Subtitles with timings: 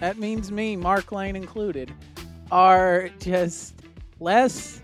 [0.00, 1.92] that means me, Mark Lane included,
[2.50, 3.74] are just
[4.20, 4.80] less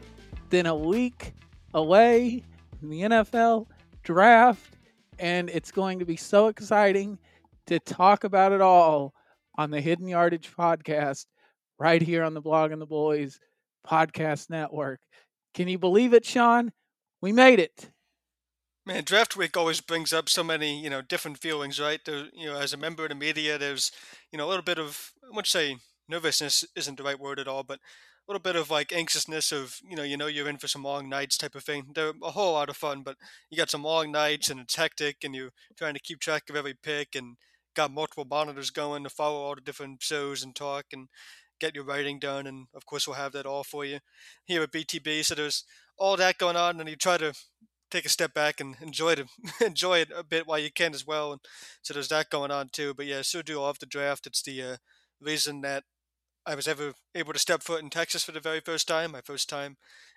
[0.51, 1.33] than a week
[1.73, 2.43] away
[2.79, 3.67] from the NFL
[4.03, 4.77] draft,
[5.19, 7.19] and it's going to be so exciting
[7.67, 9.15] to talk about it all
[9.57, 11.27] on the Hidden Yardage podcast
[11.79, 13.39] right here on the Blogging the Boys
[13.89, 15.01] podcast network.
[15.55, 16.73] Can you believe it, Sean?
[17.21, 17.91] We made it.
[18.87, 22.01] Man, draft week always brings up so many, you know, different feelings, right?
[22.05, 23.91] There, you know, as a member of the media, there's,
[24.31, 27.49] you know, a little bit of, I wouldn't say nervousness isn't the right word at
[27.49, 30.59] all, but a little bit of like anxiousness of, you know, you know, you're in
[30.59, 31.93] for some long nights type of thing.
[31.95, 33.17] They're a whole lot of fun, but
[33.49, 36.57] you got some long nights and it's hectic and you're trying to keep track of
[36.57, 37.37] every pick and
[37.75, 41.09] got multiple monitors going to follow all the different shows and talk and
[41.59, 42.47] get your writing done.
[42.47, 44.01] And of course, we'll have that all for you
[44.45, 45.25] here at BTB.
[45.25, 45.65] So there's
[45.97, 47.33] all that going on, and you try to
[47.95, 49.29] take a step back and enjoy it
[49.65, 51.33] enjoy it a bit while you can as well.
[51.33, 51.41] And
[51.83, 52.93] so there's that going on too.
[52.95, 54.27] But yeah, sure do love the draft.
[54.27, 54.77] It's the uh,
[55.21, 55.85] reason that
[56.45, 59.13] I was ever able to step foot in Texas for the very first time.
[59.13, 59.77] My first time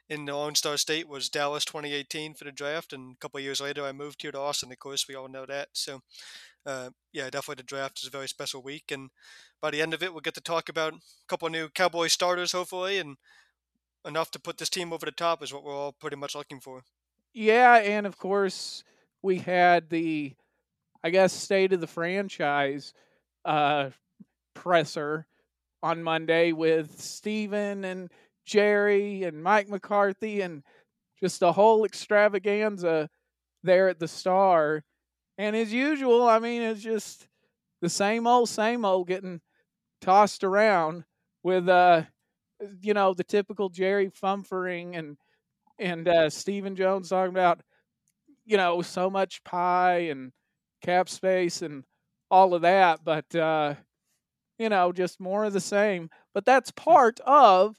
[0.09, 3.61] in the Lone Star State was Dallas 2018 for the draft, and a couple years
[3.61, 4.71] later I moved here to Austin.
[4.71, 5.69] Of course, we all know that.
[5.73, 6.01] So
[6.65, 9.09] uh, yeah, definitely the draft is a very special week, and
[9.61, 12.51] by the end of it, we'll get to talk about a couple new Cowboy starters,
[12.51, 13.17] hopefully, and
[14.05, 16.59] enough to put this team over the top is what we're all pretty much looking
[16.59, 16.83] for.
[17.39, 18.83] Yeah, and of course
[19.21, 20.33] we had the,
[21.03, 22.95] I guess, state of the franchise
[23.45, 23.91] uh,
[24.55, 25.27] presser
[25.83, 28.09] on Monday with Stephen and
[28.43, 30.63] Jerry and Mike McCarthy and
[31.19, 33.07] just a whole extravaganza
[33.61, 34.83] there at the Star.
[35.37, 37.27] And as usual, I mean, it's just
[37.81, 39.41] the same old, same old getting
[40.01, 41.03] tossed around
[41.43, 42.01] with, uh,
[42.81, 45.17] you know, the typical Jerry Fumfering and
[45.79, 47.61] and uh, Stephen Jones talking about,
[48.45, 50.31] you know, so much pie and
[50.81, 51.83] cap space and
[52.29, 53.75] all of that, but uh,
[54.57, 56.09] you know, just more of the same.
[56.33, 57.77] But that's part of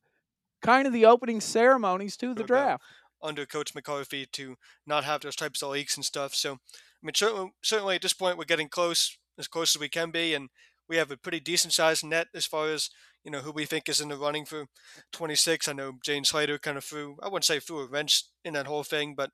[0.62, 2.82] kind of the opening ceremonies to the draft.
[3.22, 6.34] Under Coach McCarthy to not have those types of leaks and stuff.
[6.34, 6.56] So, I
[7.02, 10.34] mean, certainly, certainly at this point, we're getting close, as close as we can be,
[10.34, 10.50] and
[10.88, 12.90] we have a pretty decent sized net as far as
[13.24, 14.66] you know who we think is in the running for
[15.12, 15.68] 26.
[15.68, 18.66] I know Jane Slater kind of threw, I wouldn't say threw a wrench in that
[18.66, 19.30] whole thing, but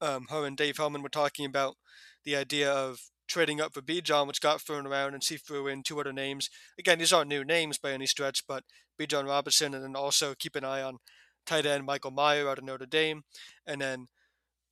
[0.00, 1.76] um, her and Dave Helman were talking about
[2.24, 5.82] the idea of trading up for Bijan, which got thrown around, and she threw in
[5.82, 6.48] two other names.
[6.78, 8.64] Again, these aren't new names by any stretch, but
[9.00, 10.98] Bijan Robinson, and then also keep an eye on
[11.44, 13.22] tight end Michael Mayer out of Notre Dame,
[13.66, 14.08] and then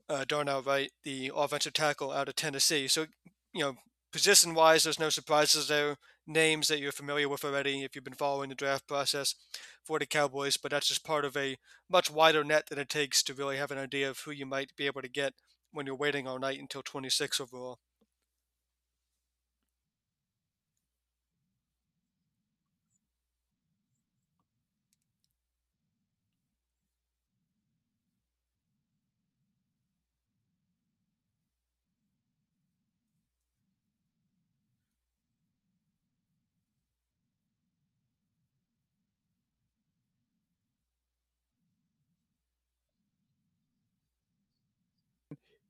[0.09, 2.89] uh, Darnell Wright, the offensive tackle out of Tennessee.
[2.89, 3.07] So,
[3.53, 3.75] you know,
[4.15, 5.97] position wise, there's no surprises there.
[6.25, 9.35] Names that you're familiar with already if you've been following the draft process
[9.83, 11.57] for the Cowboys, but that's just part of a
[11.91, 14.71] much wider net that it takes to really have an idea of who you might
[14.77, 15.35] be able to get
[15.73, 17.81] when you're waiting all night until 26 overall.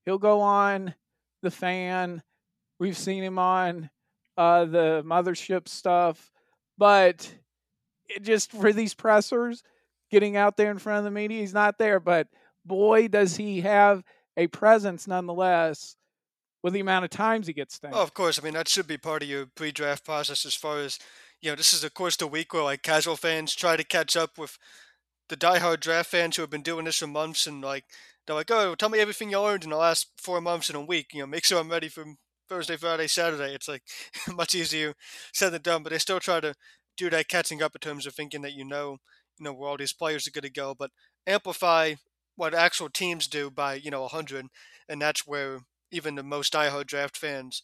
[0.04, 0.94] He'll go on
[1.42, 2.22] the fan.
[2.78, 3.90] We've seen him on
[4.36, 6.30] uh, the mothership stuff,
[6.76, 7.32] but
[8.08, 9.62] it just for these pressers,
[10.10, 12.00] getting out there in front of the media, he's not there.
[12.00, 12.28] But
[12.64, 14.02] boy, does he have
[14.36, 15.96] a presence nonetheless
[16.64, 17.96] with the amount of times he gets thanked.
[17.96, 18.38] Oh, of course.
[18.38, 20.98] I mean, that should be part of your pre-draft process as far as
[21.42, 21.56] you know.
[21.56, 24.58] This is of course the week where like casual fans try to catch up with
[25.28, 27.84] the diehard draft fans who have been doing this for months and like
[28.26, 30.80] they're like, oh, tell me everything you learned in the last four months in a
[30.84, 31.08] week.
[31.12, 32.04] You know, make sure I'm ready for
[32.48, 33.54] Thursday, Friday, Saturday.
[33.54, 33.82] It's like
[34.34, 34.94] much easier
[35.32, 36.54] said than done, but they still try to
[36.96, 38.98] do that catching up in terms of thinking that you know,
[39.38, 40.90] you know, where all these players are going to go, but
[41.26, 41.94] amplify
[42.36, 44.46] what actual teams do by you know a hundred,
[44.88, 45.60] and that's where
[45.90, 47.62] even the most diehard draft fans,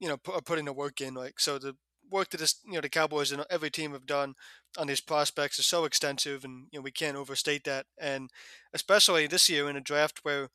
[0.00, 1.14] you know, are putting the work in.
[1.14, 1.76] Like so, the
[2.10, 4.34] work that this, you know the Cowboys and every team have done
[4.78, 7.86] on these prospects is so extensive, and you know we can't overstate that.
[7.98, 8.30] And
[8.72, 10.48] especially this year in a draft where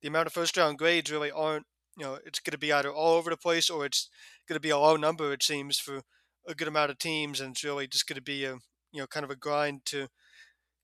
[0.00, 1.66] the amount of first round grades really aren't,
[1.96, 4.08] you know, it's going to be either all over the place or it's
[4.48, 5.32] going to be a low number.
[5.32, 6.02] It seems for
[6.46, 8.54] a good amount of teams, and it's really just going to be a
[8.92, 10.08] you know kind of a grind to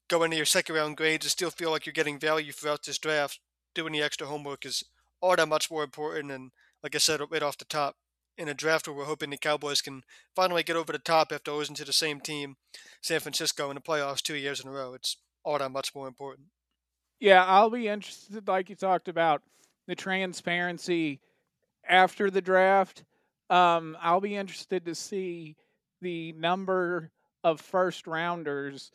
[0.08, 2.98] go into your second round grades and still feel like you're getting value throughout this
[2.98, 3.40] draft.
[3.74, 4.82] Doing the extra homework is
[5.20, 6.32] all that much more important.
[6.32, 6.50] And
[6.82, 7.96] like I said, right off the top,
[8.38, 10.02] in a draft where we're hoping the Cowboys can
[10.34, 12.56] finally get over the top after losing to the same team,
[13.02, 14.94] San Francisco, in the playoffs two years in a row.
[14.94, 16.48] It's all that much more important.
[17.20, 19.42] Yeah, I'll be interested, like you talked about,
[19.88, 21.20] the transparency
[21.86, 23.04] after the draft.
[23.50, 25.56] Um, I'll be interested to see
[26.00, 27.10] the number
[27.42, 28.92] of first rounders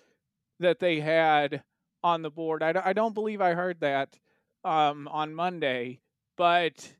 [0.59, 1.63] that they had
[2.03, 2.63] on the board.
[2.63, 4.17] I, I don't believe I heard that
[4.63, 5.99] um, on Monday,
[6.37, 6.93] but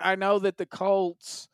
[0.00, 1.48] I know that the Colts.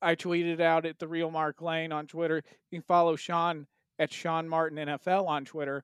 [0.00, 2.42] I tweeted out at the real Mark Lane on Twitter.
[2.70, 3.66] You can follow Sean
[3.98, 5.82] at Sean Martin NFL on Twitter.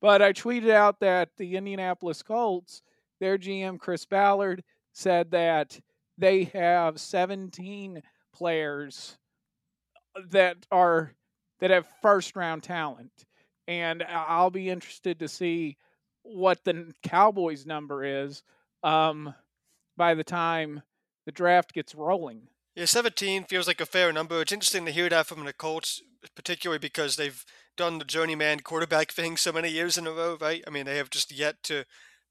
[0.00, 2.82] But I tweeted out that the Indianapolis Colts,
[3.20, 4.62] their GM Chris Ballard,
[4.92, 5.80] said that
[6.18, 8.02] they have 17
[8.34, 9.16] players
[10.30, 11.14] that are
[11.60, 13.12] that have first round talent.
[13.66, 15.76] And I'll be interested to see
[16.22, 18.42] what the Cowboys number is
[18.82, 19.34] um,
[19.96, 20.82] by the time
[21.28, 22.48] the draft gets rolling.
[22.74, 24.40] Yeah, 17 feels like a fair number.
[24.40, 26.00] It's interesting to hear that from the Colts,
[26.34, 27.44] particularly because they've
[27.76, 30.64] done the journeyman quarterback thing so many years in a row, right?
[30.66, 31.84] I mean, they have just yet to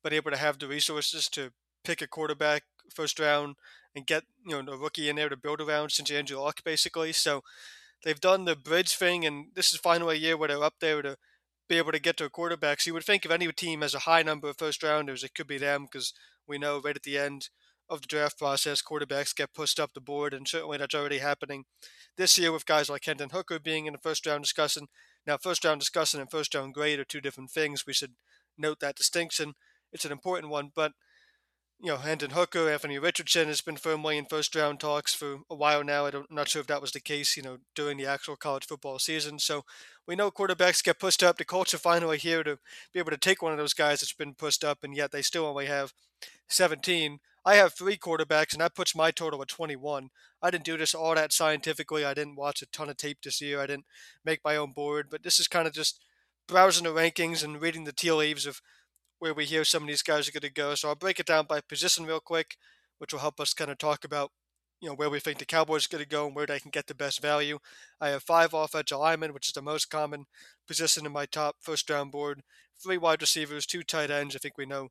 [0.03, 1.51] been able to have the resources to
[1.83, 3.57] pick a quarterback first round
[3.95, 7.13] and get you know a rookie in there to build around since Andrew Luck, basically.
[7.13, 7.43] So
[8.03, 11.03] they've done the bridge thing, and this is finally a year where they're up there
[11.03, 11.17] to
[11.69, 12.81] be able to get to a quarterback.
[12.81, 15.35] So you would think if any team has a high number of first rounders, it
[15.35, 16.13] could be them because
[16.47, 17.49] we know right at the end
[17.89, 21.65] of the draft process, quarterbacks get pushed up the board, and certainly that's already happening
[22.17, 24.87] this year with guys like Hendon Hooker being in the first round discussion.
[25.25, 27.85] Now, first round discussion and first round grade are two different things.
[27.85, 28.13] We should
[28.57, 29.53] note that distinction.
[29.91, 30.93] It's an important one, but
[31.79, 35.55] you know, Hendon Hooker, Anthony Richardson has been firmly in first round talks for a
[35.55, 36.07] while now.
[36.07, 38.97] I'm not sure if that was the case, you know, during the actual college football
[38.97, 39.37] season.
[39.37, 39.63] So
[40.07, 41.37] we know quarterbacks get pushed up.
[41.37, 42.57] The Colts are finally here to
[42.93, 45.21] be able to take one of those guys that's been pushed up, and yet they
[45.21, 45.93] still only have
[46.49, 47.19] 17.
[47.47, 50.09] I have three quarterbacks, and that puts my total at 21.
[50.41, 52.03] I didn't do this all that scientifically.
[52.03, 53.61] I didn't watch a ton of tape this year.
[53.61, 53.85] I didn't
[54.25, 56.03] make my own board, but this is kind of just
[56.45, 58.59] browsing the rankings and reading the tea leaves of
[59.19, 60.75] where we hear some of these guys are going to go.
[60.75, 62.57] So I'll break it down by position real quick,
[62.97, 64.31] which will help us kind of talk about
[64.81, 66.69] you know where we think the Cowboys are going to go and where they can
[66.69, 67.59] get the best value.
[68.01, 70.25] I have five offensive linemen, which is the most common
[70.67, 72.43] position in my top first round board.
[72.77, 74.35] Three wide receivers, two tight ends.
[74.35, 74.89] I think we know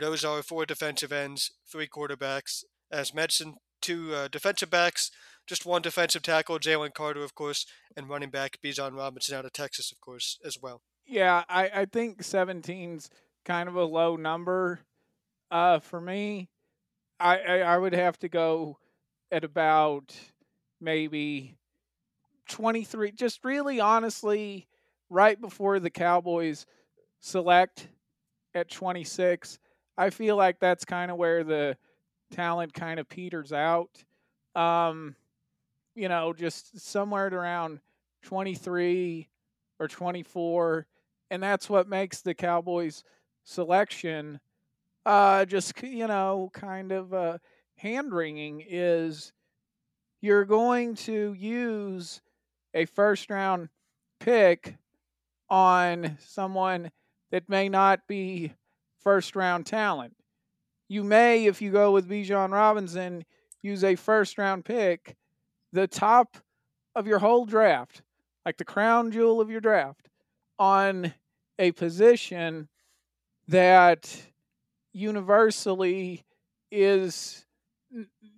[0.00, 2.64] those are four defensive ends, three quarterbacks.
[2.90, 5.10] As mentioned, two uh, defensive backs,
[5.46, 9.52] just one defensive tackle, Jalen Carter, of course, and running back Bijan Robinson out of
[9.52, 10.82] Texas, of course, as well.
[11.06, 13.10] Yeah, I, I think 17's
[13.44, 14.80] kind of a low number
[15.50, 16.48] uh, for me.
[17.18, 18.78] I, I, I would have to go
[19.30, 20.14] at about
[20.80, 21.56] maybe
[22.48, 24.66] 23, just really honestly,
[25.10, 26.66] right before the Cowboys
[27.20, 27.88] select
[28.54, 29.58] at 26.
[29.96, 31.76] I feel like that's kind of where the
[32.30, 33.90] talent kind of peters out.
[34.54, 35.16] Um,
[35.94, 37.80] you know, just somewhere around
[38.22, 39.28] 23
[39.78, 40.86] or 24.
[41.30, 43.04] And that's what makes the Cowboys
[43.44, 44.40] selection
[45.04, 47.38] uh, just, you know, kind of uh,
[47.76, 49.32] hand wringing is
[50.20, 52.20] you're going to use
[52.74, 53.68] a first round
[54.20, 54.76] pick
[55.50, 56.90] on someone
[57.30, 58.52] that may not be
[59.02, 60.14] first round talent.
[60.88, 63.24] You may, if you go with Bijan Robinson,
[63.62, 65.16] use a first round pick,
[65.72, 66.36] the top
[66.94, 68.02] of your whole draft,
[68.44, 70.08] like the crown jewel of your draft,
[70.58, 71.14] on
[71.58, 72.68] a position
[73.48, 74.22] that
[74.92, 76.24] universally
[76.70, 77.44] is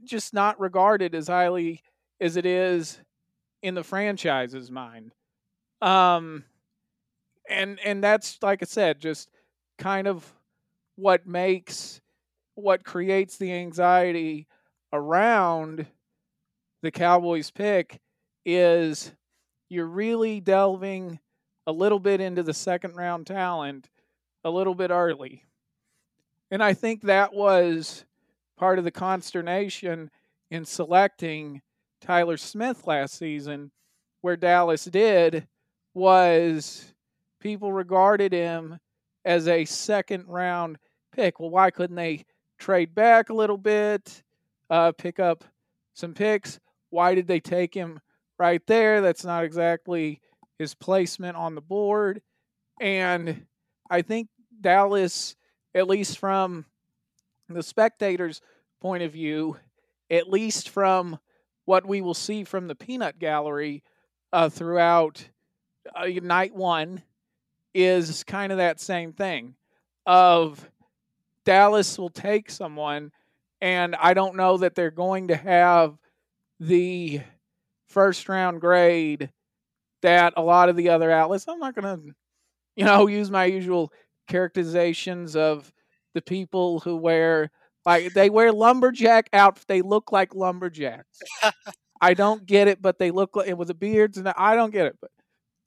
[0.04, 1.82] just not regarded as highly
[2.20, 3.00] as it is
[3.62, 5.12] in the franchise's mind.
[5.80, 6.44] Um,
[7.48, 9.28] and and that's like I said, just
[9.78, 10.32] kind of
[10.96, 12.00] what makes
[12.54, 14.46] what creates the anxiety
[14.92, 15.86] around
[16.82, 18.00] the Cowboys pick
[18.46, 19.12] is
[19.68, 21.18] you're really delving
[21.66, 23.88] a little bit into the second round talent
[24.44, 25.44] a little bit early.
[26.50, 28.04] And I think that was
[28.56, 30.10] part of the consternation
[30.50, 31.62] in selecting
[32.00, 33.72] Tyler Smith last season,
[34.20, 35.48] where Dallas did,
[35.94, 36.94] was
[37.40, 38.78] people regarded him
[39.24, 40.78] as a second round
[41.12, 41.40] pick.
[41.40, 42.24] Well, why couldn't they
[42.58, 44.22] trade back a little bit,
[44.70, 45.44] uh, pick up
[45.94, 46.60] some picks?
[46.90, 48.00] Why did they take him
[48.38, 49.00] right there?
[49.00, 50.20] That's not exactly
[50.58, 52.22] his placement on the board.
[52.80, 53.46] And
[53.90, 54.28] I think
[54.60, 55.36] Dallas,
[55.74, 56.66] at least from
[57.48, 58.40] the spectators'
[58.80, 59.56] point of view,
[60.10, 61.18] at least from
[61.64, 63.82] what we will see from the peanut gallery
[64.32, 65.28] uh, throughout
[65.94, 67.02] uh, night one,
[67.74, 69.54] is kind of that same thing
[70.06, 70.68] of
[71.44, 73.10] Dallas will take someone,
[73.60, 75.96] and I don't know that they're going to have
[76.60, 77.20] the
[77.88, 79.30] first round grade
[80.02, 81.46] that a lot of the other outlets.
[81.48, 82.14] I'm not going to,
[82.76, 83.92] you know, use my usual
[84.28, 85.72] characterizations of
[86.14, 87.50] the people who wear
[87.84, 89.66] like they wear lumberjack outfits.
[89.66, 91.20] They look like lumberjacks.
[92.00, 94.72] I don't get it, but they look like with the beards and the, I don't
[94.72, 94.96] get it.
[95.00, 95.10] But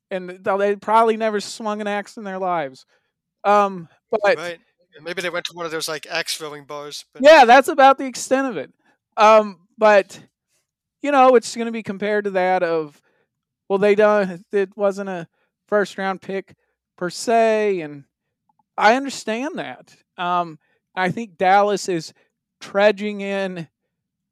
[0.09, 2.85] and they probably never swung an axe in their lives.
[3.43, 4.59] Um, but right.
[5.01, 7.05] maybe they went to one of those like axe throwing bars.
[7.13, 7.23] But...
[7.23, 8.71] Yeah, that's about the extent of it.
[9.15, 10.19] Um, but
[11.01, 13.01] you know, it's going to be compared to that of
[13.69, 15.27] well, they done it wasn't a
[15.67, 16.55] first round pick
[16.97, 18.05] per se, and
[18.77, 19.95] I understand that.
[20.17, 20.59] Um,
[20.95, 22.13] I think Dallas is
[22.59, 23.67] trudging in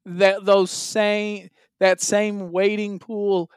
[0.04, 3.50] that those same that same waiting pool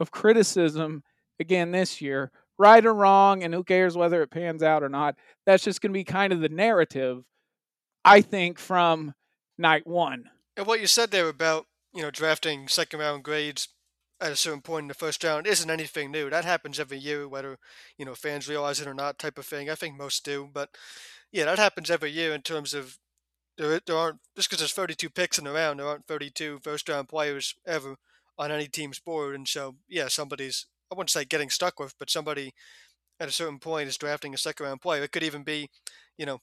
[0.00, 1.02] of criticism
[1.40, 5.16] again this year, right or wrong, and who cares whether it pans out or not.
[5.46, 7.24] That's just going to be kind of the narrative,
[8.04, 9.14] I think, from
[9.56, 10.30] night one.
[10.56, 13.68] And what you said there about you know drafting second round grades
[14.20, 16.28] at a certain point in the first round isn't anything new.
[16.28, 17.58] That happens every year, whether
[17.96, 19.70] you know fans realize it or not, type of thing.
[19.70, 20.70] I think most do, but
[21.32, 22.98] yeah, that happens every year in terms of
[23.56, 26.88] there, there aren't just because there's 32 picks in the round, there aren't 32 first
[26.88, 27.96] round players ever
[28.38, 32.10] on any team's board, and so yeah, somebody's I wouldn't say getting stuck with, but
[32.10, 32.52] somebody
[33.20, 35.02] at a certain point is drafting a second round player.
[35.02, 35.70] It could even be,
[36.16, 36.40] you know,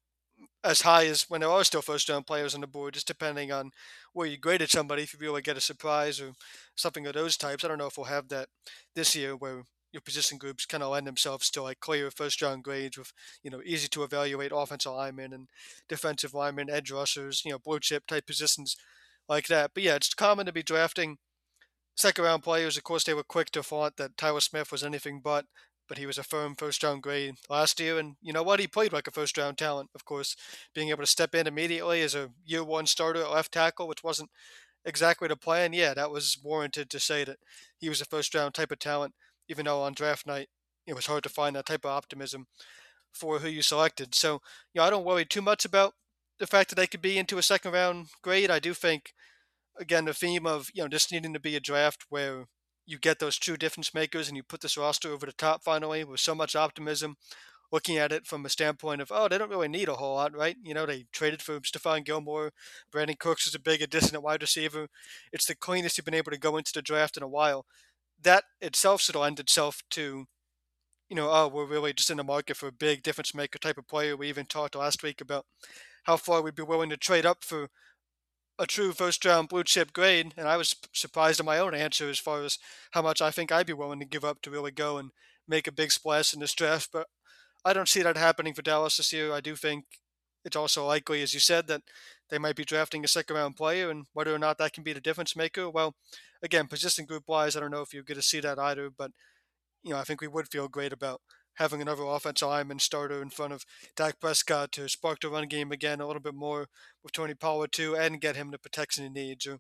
[0.63, 3.51] as high as when there are still first round players on the board, just depending
[3.51, 3.71] on
[4.13, 5.03] where you graded somebody.
[5.03, 6.31] If you really get a surprise or
[6.75, 8.49] something of those types, I don't know if we'll have that
[8.95, 12.63] this year where your position groups kind of lend themselves to like clear first round
[12.63, 15.47] grades with you know easy to evaluate offensive linemen and
[15.87, 18.75] defensive linemen, edge rushers, you know blue chip type positions
[19.29, 19.71] like that.
[19.73, 21.17] But yeah, it's common to be drafting
[21.95, 22.77] second round players.
[22.77, 25.45] Of course, they were quick to flaunt that Tyler Smith was anything but
[25.87, 27.99] but he was a firm first round grade last year.
[27.99, 28.59] And you know what?
[28.59, 30.35] He played like a first round talent, of course,
[30.73, 34.03] being able to step in immediately as a year one starter at left tackle, which
[34.03, 34.31] wasn't
[34.83, 35.73] exactly the plan.
[35.73, 37.37] Yeah, that was warranted to say that
[37.77, 39.13] he was a first round type of talent,
[39.47, 40.49] even though on draft night
[40.87, 42.47] it was hard to find that type of optimism
[43.13, 44.13] for who you selected.
[44.13, 44.41] So,
[44.73, 45.93] you know, I don't worry too much about
[46.39, 48.51] the fact that they could be into a second round grade.
[48.51, 49.13] I do think,
[49.79, 52.46] again, the theme of, you know, just needing to be a draft where
[52.86, 56.03] you get those true difference makers and you put this roster over the top finally
[56.03, 57.15] with so much optimism
[57.72, 60.36] looking at it from a standpoint of, oh, they don't really need a whole lot,
[60.36, 60.55] right?
[60.63, 62.51] You know, they traded for Stephon Gilmore.
[62.94, 64.88] Brandin Cooks is a big addition at wide receiver.
[65.34, 67.65] It's the cleanest you've been able to go into the draft in a while.
[68.22, 70.25] That itself should lend itself to,
[71.10, 73.77] you know, oh, we're really just in the market for a big difference maker type
[73.77, 74.15] of player.
[74.15, 75.46] We even talked last week about
[76.03, 77.70] how far we'd be willing to trade up for
[78.57, 82.09] a true first round blue chip grade, and I was surprised at my own answer
[82.09, 82.57] as far as
[82.91, 85.12] how much I think I'd be willing to give up to really go and
[85.47, 86.89] make a big splash in this draft.
[86.91, 87.07] But
[87.63, 89.33] I don't see that happening for Dallas this year.
[89.33, 89.85] I do think
[90.45, 91.81] it's also likely, as you said, that
[92.29, 94.93] they might be drafting a second round player, and whether or not that can be
[94.93, 95.69] the difference maker.
[95.69, 95.95] Well,
[96.41, 99.12] again, position group wise, I don't know if you're going to see that either, but
[99.83, 101.21] you know, I think we would feel great about
[101.55, 105.71] having another offensive lineman starter in front of Dak Prescott to spark the run game
[105.71, 106.67] again a little bit more
[107.03, 109.59] with Tony Pollard too, and get him the protection he needs, or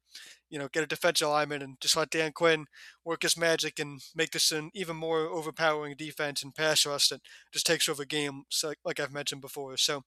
[0.49, 2.65] you know, get a defensive lineman and just let Dan Quinn
[3.03, 7.21] work his magic and make this an even more overpowering defense and pass rush that
[7.51, 9.77] just takes over games, like I've mentioned before.
[9.77, 10.03] So.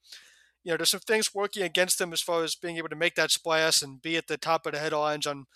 [0.64, 3.14] You know, there's some things working against them as far as being able to make
[3.14, 5.47] that splash and be at the top of the headlines on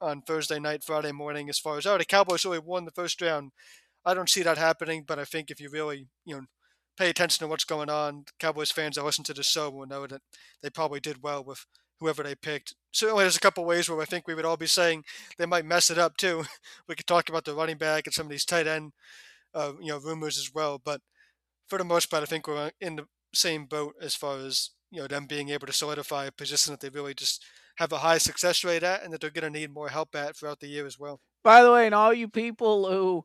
[0.00, 1.48] on Thursday night, Friday morning.
[1.48, 3.52] As far as oh, the Cowboys really won the first round
[4.04, 6.42] I don't see that happening, but I think if you really, you know,
[6.96, 10.06] pay attention to what's going on, Cowboys fans that listen to the show will know
[10.06, 10.22] that
[10.62, 11.66] they probably did well with
[12.00, 12.74] whoever they picked.
[12.92, 15.04] Certainly, there's a couple ways where I think we would all be saying
[15.38, 16.44] they might mess it up too.
[16.88, 18.92] we could talk about the running back and some of these tight end,
[19.54, 20.80] uh, you know, rumors as well.
[20.82, 21.00] But
[21.66, 25.00] for the most part, I think we're in the same boat as far as you
[25.00, 27.44] know them being able to solidify a position that they really just
[27.78, 30.36] have a high success rate at, and that they're going to need more help at
[30.36, 31.20] throughout the year as well.
[31.42, 33.24] By the way, and all you people who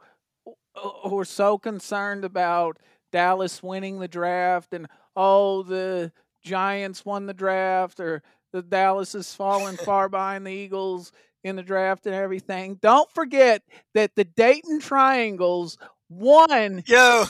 [0.75, 2.77] who are so concerned about
[3.11, 6.11] Dallas winning the draft and oh the
[6.43, 8.21] Giants won the draft or
[8.53, 11.11] the Dallas has fallen far behind the Eagles
[11.43, 12.75] in the draft and everything.
[12.81, 15.77] Don't forget that the Dayton Triangles
[16.09, 17.25] won Yo.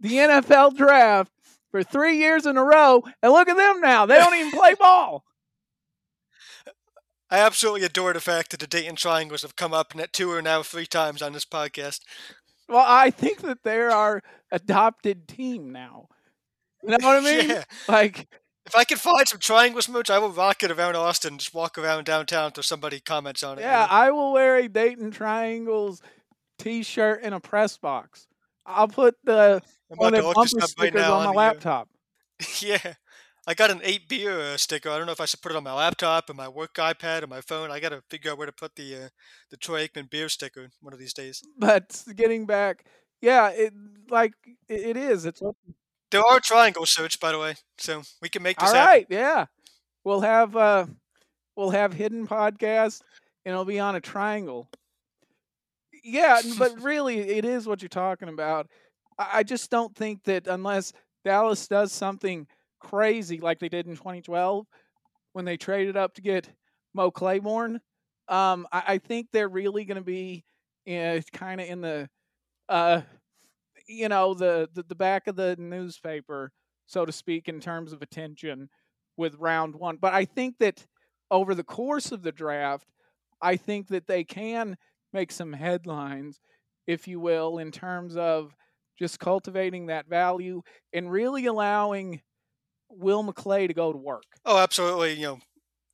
[0.00, 1.32] the NFL draft
[1.70, 4.06] for three years in a row, and look at them now.
[4.06, 5.24] They don't even play ball.
[7.30, 10.42] I absolutely adore the fact that the Dayton Triangles have come up net two or
[10.42, 12.00] now three times on this podcast.
[12.72, 16.08] Well, I think that they're our adopted team now.
[16.82, 17.50] You know what I mean?
[17.50, 17.64] Yeah.
[17.88, 18.28] Like,
[18.66, 21.38] If I can find some triangles merch, I will rock it around Austin.
[21.38, 23.62] Just walk around downtown until somebody comments on it.
[23.62, 26.00] yeah, I will wear a Dayton Triangles
[26.58, 28.26] t-shirt and a press box.
[28.64, 29.60] I'll put the
[29.90, 31.88] I'm one of to the bumper right stickers on my on uh, laptop.
[32.60, 32.94] Yeah.
[33.46, 34.88] I got an eight beer uh, sticker.
[34.88, 37.24] I don't know if I should put it on my laptop or my work iPad
[37.24, 37.70] or my phone.
[37.70, 39.08] I got to figure out where to put the uh,
[39.50, 41.42] the Troy Aikman beer sticker one of these days.
[41.58, 42.84] But getting back,
[43.20, 43.72] yeah, it
[44.08, 44.34] like
[44.68, 45.24] it, is.
[45.26, 45.42] It's
[46.10, 48.88] There are triangle shirts, by the way, so we can make this All happen.
[48.88, 49.46] right, yeah.
[50.04, 50.86] We'll have uh
[51.56, 53.02] we'll have hidden podcast
[53.44, 54.68] and it'll be on a triangle.
[56.04, 58.68] Yeah, but really it is what you're talking about.
[59.18, 60.92] I, I just don't think that unless
[61.24, 62.46] Dallas does something
[62.82, 64.66] crazy like they did in 2012
[65.32, 66.48] when they traded up to get
[66.94, 67.80] Mo Claiborne,
[68.28, 70.44] um, I, I think they're really going to be
[70.88, 72.08] uh, kind of in the,
[72.68, 73.02] uh,
[73.88, 76.52] you know, the, the the back of the newspaper,
[76.86, 78.68] so to speak, in terms of attention
[79.16, 79.96] with round one.
[79.96, 80.86] But I think that
[81.30, 82.86] over the course of the draft,
[83.40, 84.76] I think that they can
[85.12, 86.40] make some headlines,
[86.86, 88.54] if you will, in terms of
[88.98, 90.62] just cultivating that value
[90.92, 92.20] and really allowing
[92.92, 94.24] Will McClay to go to work.
[94.44, 95.14] Oh, absolutely.
[95.14, 95.38] You know,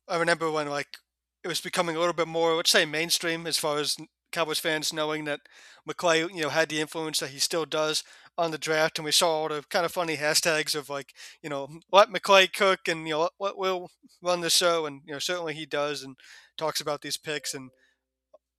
[0.07, 0.97] I remember when like
[1.43, 3.97] it was becoming a little bit more, let's say, mainstream as far as
[4.31, 5.41] Cowboys fans knowing that
[5.89, 8.03] McClay, you know, had the influence that he still does
[8.37, 11.49] on the draft, and we saw all the kind of funny hashtags of like, you
[11.49, 13.89] know, let McClay cook, and you know, let, Will
[14.21, 16.15] run the show, and you know, certainly he does, and
[16.57, 17.71] talks about these picks, and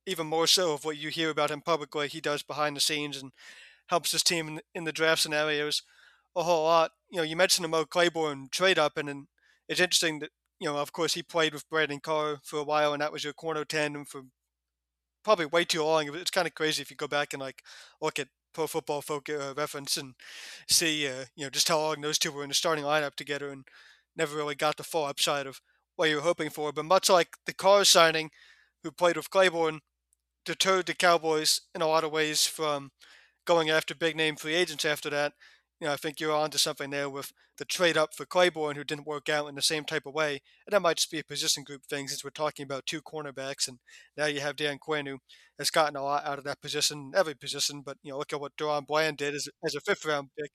[0.05, 3.21] even more so of what you hear about him publicly, he does behind the scenes
[3.21, 3.31] and
[3.87, 5.83] helps his team in, in the draft scenarios
[6.35, 6.91] a whole lot.
[7.09, 9.27] You know, you mentioned the Mo Claiborne trade up, and,
[9.67, 12.93] it's interesting that you know, of course, he played with Brandon Carr for a while,
[12.93, 14.23] and that was your corner tandem for
[15.23, 16.13] probably way too long.
[16.13, 17.63] It's kind of crazy if you go back and like
[17.99, 20.13] look at Pro Football Focus uh, reference and
[20.69, 23.49] see, uh, you know, just how long those two were in the starting lineup together,
[23.49, 23.65] and
[24.15, 25.61] never really got the full upside of
[25.95, 26.71] what you were hoping for.
[26.71, 28.29] But much like the Carr signing,
[28.83, 29.79] who played with Claiborne,
[30.45, 32.91] deterred the Cowboys in a lot of ways from
[33.45, 35.33] going after big name free agents after that.
[35.81, 38.83] You know, I think you're onto something there with the trade up for Claiborne, who
[38.83, 40.39] didn't work out in the same type of way.
[40.65, 43.67] And that might just be a position group thing since we're talking about two cornerbacks.
[43.67, 43.79] And
[44.15, 45.17] now you have Dan Quinn, who
[45.57, 47.81] has gotten a lot out of that position, every position.
[47.83, 50.51] But, you know, look at what DaRon Bland did as, as a fifth round pick.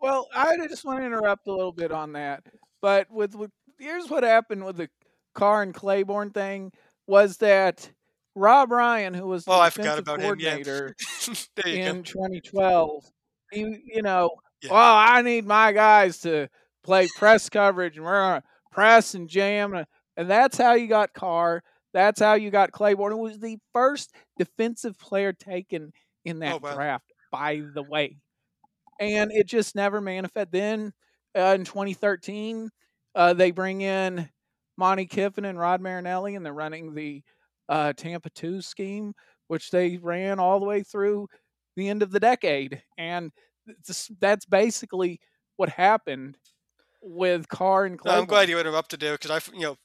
[0.00, 2.42] Well, I just want to interrupt a little bit on that.
[2.80, 4.88] But with, with here's what happened with the
[5.34, 6.72] Carr and Claiborne thing
[7.06, 7.90] was that
[8.34, 10.40] Rob Ryan, who was the Oh, I forgot defensive about him.
[10.40, 10.50] Yeah.
[10.52, 10.96] coordinator
[11.66, 12.02] in go.
[12.02, 13.04] 2012,
[13.52, 14.30] he, you know,
[14.62, 14.72] Yeah.
[14.72, 16.48] well, I need my guys to
[16.84, 21.62] play press coverage and we're gonna press and jam, and- that's how you got Carr.
[21.94, 23.12] That's how you got Claiborne.
[23.12, 25.92] It was the first defensive player taken
[26.24, 26.74] in that Oh, wow.
[26.74, 28.16] draft, by the way,
[29.00, 30.52] and it just never manifested.
[30.52, 30.92] Then
[31.36, 32.70] uh, in 2013,
[33.14, 34.28] uh, they bring in
[34.76, 37.22] Monte Kiffin and Rod Marinelli, and they're running the
[37.68, 39.14] uh, Tampa 2 scheme,
[39.48, 41.28] which they ran all the way through
[41.76, 42.82] the end of the decade.
[42.98, 43.32] And
[44.20, 45.20] that's basically
[45.56, 46.38] what happened
[47.00, 49.76] with Carr and No, I'm glad you interrupted there because I, you know,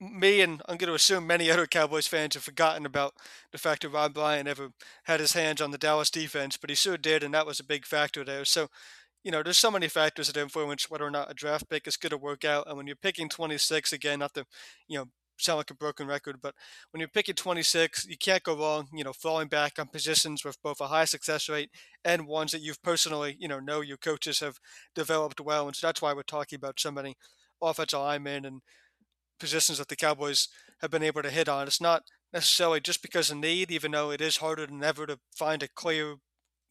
[0.00, 3.14] me and I'm going to assume many other Cowboys fans have forgotten about
[3.52, 4.70] the fact that Rob Ryan ever
[5.04, 7.64] had his hands on the Dallas defense, but he sure did, and that was a
[7.64, 8.44] big factor there.
[8.44, 8.68] So,
[9.22, 11.96] you know, there's so many factors that influence whether or not a draft pick is
[11.96, 12.66] going to work out.
[12.66, 14.44] And when you're picking 26 again, not to,
[14.88, 15.06] you know,
[15.42, 16.54] sound like a broken record, but
[16.90, 18.88] when you're picking 26, you can't go wrong.
[18.92, 21.70] You know, falling back on positions with both a high success rate
[22.04, 24.58] and ones that you've personally, you know, know your coaches have
[24.94, 27.16] developed well, and so that's why we're talking about so many
[27.62, 28.60] offensive linemen and
[29.38, 30.48] positions that the Cowboys
[30.80, 31.66] have been able to hit on.
[31.66, 32.02] It's not
[32.32, 35.68] necessarily just because of need, even though it is harder than ever to find a
[35.68, 36.16] clear,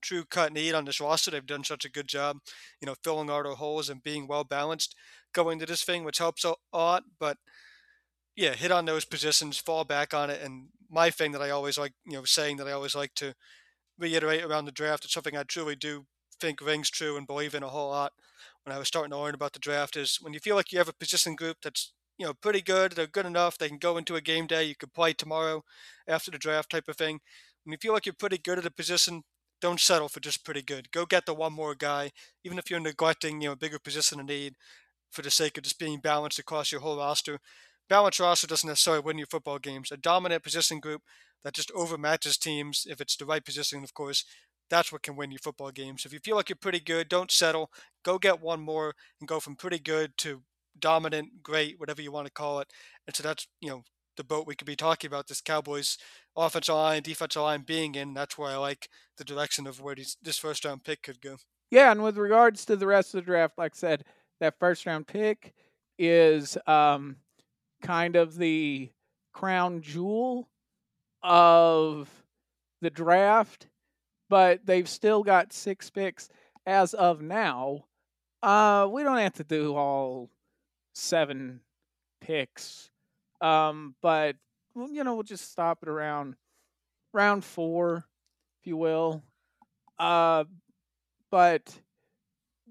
[0.02, 1.32] true cut need on this roster.
[1.32, 2.38] They've done such a good job,
[2.82, 4.96] you know, filling all their holes and being well balanced
[5.34, 7.04] going to this thing, which helps a lot.
[7.20, 7.38] But
[8.42, 10.42] yeah, hit on those positions, fall back on it.
[10.42, 13.34] And my thing that I always like, you know, saying that I always like to
[14.00, 16.06] reiterate around the draft, it's something I truly do
[16.42, 18.14] think rings true and believe in a whole lot.
[18.66, 20.80] when I was starting to learn about the draft is when you feel like you
[20.80, 23.98] have a position group that's you know pretty good, they're good enough, they can go
[23.98, 25.64] into a game day, you could play tomorrow
[26.08, 27.22] after the draft type of thing.
[27.64, 29.24] When you feel like you're pretty good at a position,
[29.62, 30.92] don't settle for just pretty good.
[30.92, 32.12] Go get the one more guy,
[32.44, 34.56] even if you're neglecting you know a bigger position in need
[35.12, 37.40] for the sake of just being balanced across your whole roster.
[37.92, 39.92] Balanced roster doesn't necessarily win you football games.
[39.92, 41.02] A dominant position group
[41.44, 44.24] that just overmatches teams, if it's the right position, of course,
[44.70, 46.06] that's what can win you football games.
[46.06, 47.70] If you feel like you're pretty good, don't settle.
[48.06, 50.42] Go get one more and go from pretty good to
[50.80, 52.70] dominant, great, whatever you want to call it.
[53.08, 53.84] And so that's, you know,
[54.16, 55.98] the boat we could be talking about this Cowboys
[56.38, 58.14] offensive line, defensive line being in.
[58.14, 61.36] That's where I like the direction of where these, this first round pick could go.
[61.70, 64.06] Yeah, and with regards to the rest of the draft, like I said,
[64.40, 65.54] that first round pick
[66.00, 67.18] is um,
[67.82, 68.90] kind of the
[69.34, 70.50] crown jewel
[71.24, 72.10] of
[72.82, 73.68] the draft,
[74.30, 76.30] but they've still got six picks
[76.66, 77.86] as of now.
[78.42, 80.30] Uh, we don't have to do all
[80.94, 81.62] seven
[82.22, 82.90] picks,
[83.40, 84.36] um, but
[84.76, 86.36] you know we'll just stop it around
[87.14, 88.06] round four,
[88.60, 89.22] if you will.
[90.00, 90.46] Uh,
[91.30, 91.74] but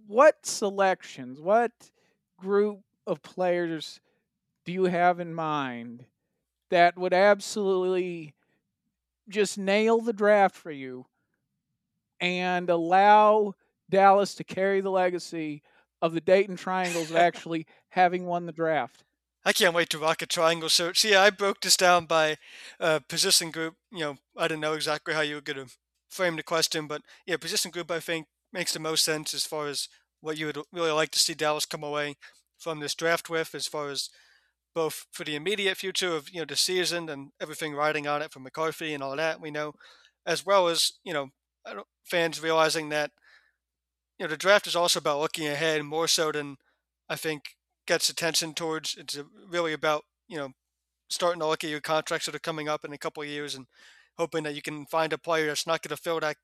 [0.06, 1.70] what selections, what
[2.36, 4.00] group of players
[4.64, 6.04] do you have in mind
[6.70, 8.34] that would absolutely
[9.28, 11.06] just nail the draft for you
[12.20, 13.54] and allow
[13.88, 15.62] Dallas to carry the legacy
[16.02, 19.04] of the Dayton Triangles of actually having won the draft?
[19.44, 21.02] I can't wait to rock a triangle search.
[21.04, 22.36] Yeah, I broke this down by
[22.78, 23.76] uh, position group.
[23.90, 25.74] You know, I didn't know exactly how you were going to
[26.10, 29.68] frame the question, but yeah, position group I think makes the most sense as far
[29.68, 29.88] as
[30.20, 32.16] what you would really like to see Dallas come away
[32.58, 34.10] from this draft with, as far as
[34.74, 38.32] both for the immediate future of you know the season and everything riding on it
[38.32, 39.74] from McCarthy and all that we know,
[40.26, 41.30] as well as you know
[42.04, 43.10] fans realizing that
[44.18, 46.56] you know the draft is also about looking ahead more so than
[47.08, 47.56] I think
[47.86, 48.96] gets attention towards.
[48.96, 50.50] It's really about you know
[51.08, 53.54] starting to look at your contracts that are coming up in a couple of years
[53.54, 53.66] and
[54.16, 56.36] hoping that you can find a player that's not going to fill that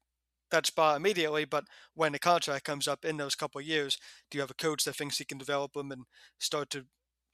[0.50, 3.98] that spot immediately, but when the contract comes up in those couple of years,
[4.30, 6.04] do you have a coach that thinks he can develop them and
[6.38, 6.86] start to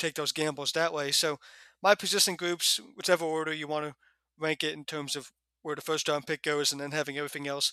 [0.06, 1.10] take those gambles that way?
[1.10, 1.38] So
[1.82, 3.94] my position groups, whichever order you want to
[4.38, 7.46] rank it in terms of where the first round pick goes and then having everything
[7.46, 7.72] else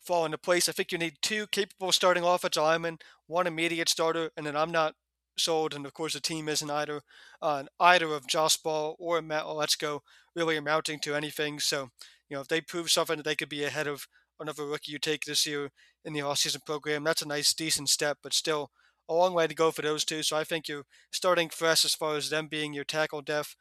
[0.00, 0.68] fall into place.
[0.68, 4.72] I think you need two capable starting offensive linemen, one immediate starter, and then I'm
[4.72, 4.94] not
[5.38, 7.02] sold, and of course the team isn't either
[7.40, 10.00] on uh, either of Josh Ball or Matt Waletzko
[10.34, 11.60] really amounting to anything.
[11.60, 11.90] So,
[12.28, 14.06] you know, if they prove something that they could be ahead of
[14.40, 15.70] another rookie you take this year
[16.04, 17.04] in the offseason program.
[17.04, 18.70] That's a nice, decent step, but still
[19.08, 20.22] a long way to go for those two.
[20.22, 23.54] So I think you're starting fresh as far as them being your tackle depth,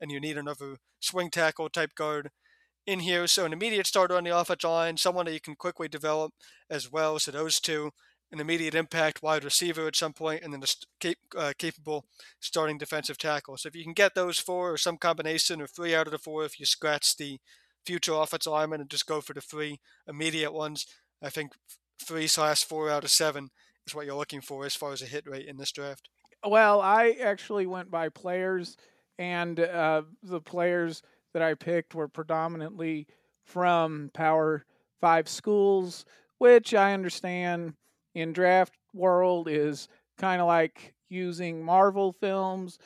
[0.00, 2.30] and you need another swing tackle type guard
[2.86, 3.26] in here.
[3.26, 6.32] So an immediate starter on the offensive line, someone that you can quickly develop
[6.70, 7.18] as well.
[7.18, 7.90] So those two,
[8.32, 10.66] an immediate impact wide receiver at some point, and then a
[11.00, 12.06] cap- uh, capable
[12.40, 13.56] starting defensive tackle.
[13.56, 16.18] So if you can get those four or some combination or three out of the
[16.18, 17.38] four, if you scratch the
[17.84, 20.86] future offensive linemen and just go for the three immediate ones.
[21.22, 21.52] I think
[22.02, 23.50] three slash four out of seven
[23.86, 26.08] is what you're looking for as far as a hit rate in this draft.
[26.46, 28.76] Well, I actually went by players,
[29.18, 33.06] and uh, the players that I picked were predominantly
[33.44, 34.64] from Power
[35.00, 36.04] Five schools,
[36.38, 37.74] which I understand
[38.14, 42.78] in draft world is kind of like using Marvel films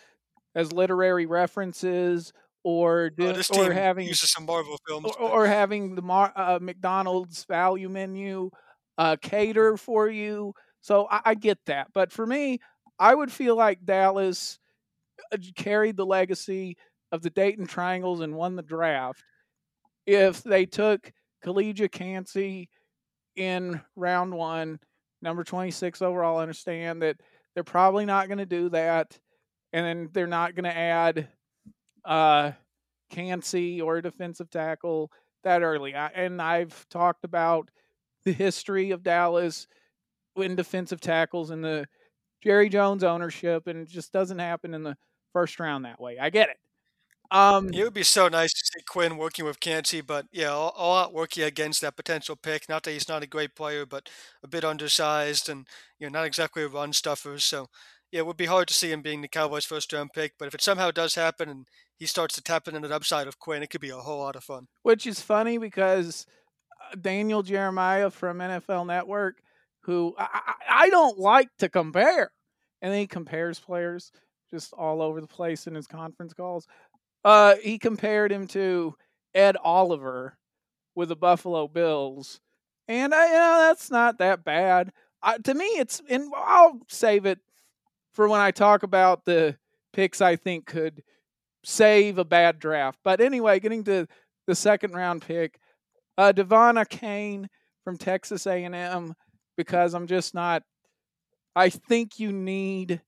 [0.54, 2.32] as literary references
[2.64, 6.58] or do, oh, or having uses some Marvel films, or, or having the Mar- uh,
[6.60, 8.50] McDonald's value menu
[8.98, 10.54] uh, cater for you.
[10.88, 12.60] So I, I get that, but for me,
[12.98, 14.58] I would feel like Dallas
[15.30, 16.78] uh, carried the legacy
[17.12, 19.22] of the Dayton Triangles and won the draft
[20.06, 21.12] if they took
[21.44, 22.70] Calijah Kancey
[23.36, 24.80] in round one,
[25.20, 26.38] number 26 overall.
[26.38, 27.18] I understand that
[27.54, 29.18] they're probably not going to do that.
[29.74, 31.28] And then they're not going to add
[32.06, 32.52] uh,
[33.10, 35.12] Kancey or a defensive tackle
[35.44, 35.94] that early.
[35.94, 37.70] I, and I've talked about
[38.24, 39.68] the history of Dallas
[40.40, 41.86] in defensive tackles and the
[42.42, 44.96] Jerry Jones ownership, and it just doesn't happen in the
[45.32, 46.18] first round that way.
[46.18, 46.56] I get it.
[47.30, 50.70] Um, it would be so nice to see Quinn working with Kancey, but yeah, a,
[50.76, 52.68] a lot working against that potential pick.
[52.68, 54.08] Not that he's not a great player, but
[54.42, 55.66] a bit undersized and
[55.98, 57.38] you know not exactly a run stuffer.
[57.38, 57.68] So
[58.10, 60.34] yeah, it would be hard to see him being the Cowboys' first round pick.
[60.38, 63.38] But if it somehow does happen and he starts to tap into the upside of
[63.38, 64.68] Quinn, it could be a whole lot of fun.
[64.82, 66.24] Which is funny because
[66.90, 69.42] uh, Daniel Jeremiah from NFL Network,
[69.88, 72.30] who I, I don't like to compare,
[72.82, 74.12] and he compares players
[74.50, 76.66] just all over the place in his conference calls.
[77.24, 78.94] Uh, he compared him to
[79.34, 80.36] Ed Oliver
[80.94, 82.38] with the Buffalo Bills,
[82.86, 84.92] and I, you know, that's not that bad.
[85.22, 87.38] uh, to me, it's and I'll save it
[88.12, 89.56] for when I talk about the
[89.94, 91.02] picks I think could
[91.64, 92.98] save a bad draft.
[93.02, 94.06] But anyway, getting to
[94.46, 95.58] the second round pick,
[96.18, 97.46] uh, De'Von Achane
[97.84, 99.14] from Texas A&M,
[99.58, 100.62] because I'm just not.
[101.54, 103.02] I think you need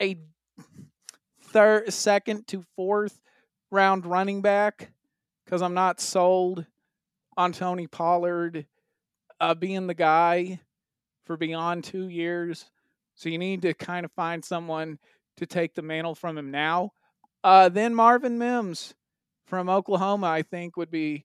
[0.00, 0.16] a
[1.42, 3.20] third, second to fourth
[3.70, 4.92] round running back
[5.44, 6.64] because I'm not sold
[7.36, 8.66] on Tony Pollard
[9.40, 10.60] uh, being the guy
[11.26, 12.70] for beyond two years.
[13.16, 14.98] So you need to kind of find someone
[15.38, 16.92] to take the mantle from him now.
[17.42, 18.94] Uh, then Marvin Mims
[19.46, 21.24] from Oklahoma, I think, would be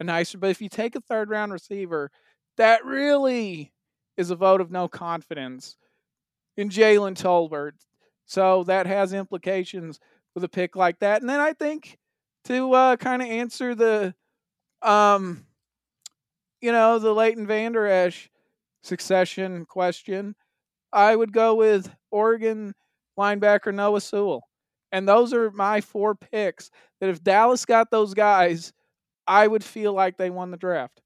[0.00, 0.36] a nicer.
[0.36, 2.10] But if you take a third round receiver,
[2.56, 3.72] that really
[4.16, 5.76] is a vote of no confidence
[6.56, 7.72] in Jalen Tolbert.
[8.24, 10.00] So that has implications
[10.34, 11.20] with a pick like that.
[11.20, 11.98] And then I think
[12.44, 14.14] to uh, kind of answer the,
[14.80, 15.44] um,
[16.60, 18.30] you know, the Leighton Vander Esch
[18.82, 20.34] succession question,
[20.92, 22.74] I would go with Oregon
[23.18, 24.48] linebacker Noah Sewell.
[24.90, 28.72] And those are my four picks that if Dallas got those guys,
[29.26, 31.01] I would feel like they won the draft.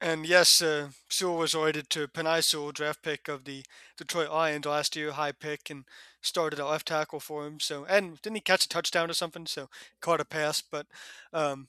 [0.00, 3.64] And yes, uh, Sewell was awarded to Penei Sewell, draft pick of the
[3.96, 5.84] Detroit Lions last year, high pick, and
[6.20, 7.60] started at left tackle for him.
[7.60, 9.46] So, and didn't he catch a touchdown or something?
[9.46, 9.68] So,
[10.00, 10.60] caught a pass.
[10.60, 10.86] But
[11.32, 11.68] um,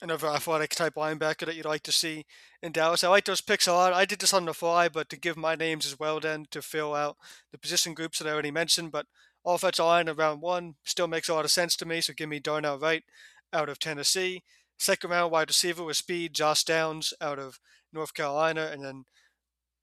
[0.00, 2.24] another athletic type linebacker that you'd like to see
[2.62, 3.04] in Dallas.
[3.04, 3.92] I like those picks a lot.
[3.92, 6.62] I did this on the fly, but to give my names as well, then to
[6.62, 7.16] fill out
[7.52, 8.92] the position groups that I already mentioned.
[8.92, 9.06] But
[9.44, 12.00] offensive line of round one still makes a lot of sense to me.
[12.00, 13.04] So, give me Darnell Wright
[13.52, 14.42] out of Tennessee.
[14.78, 17.60] Second round wide receiver with speed, Josh Downs out of
[17.92, 19.04] North Carolina, and then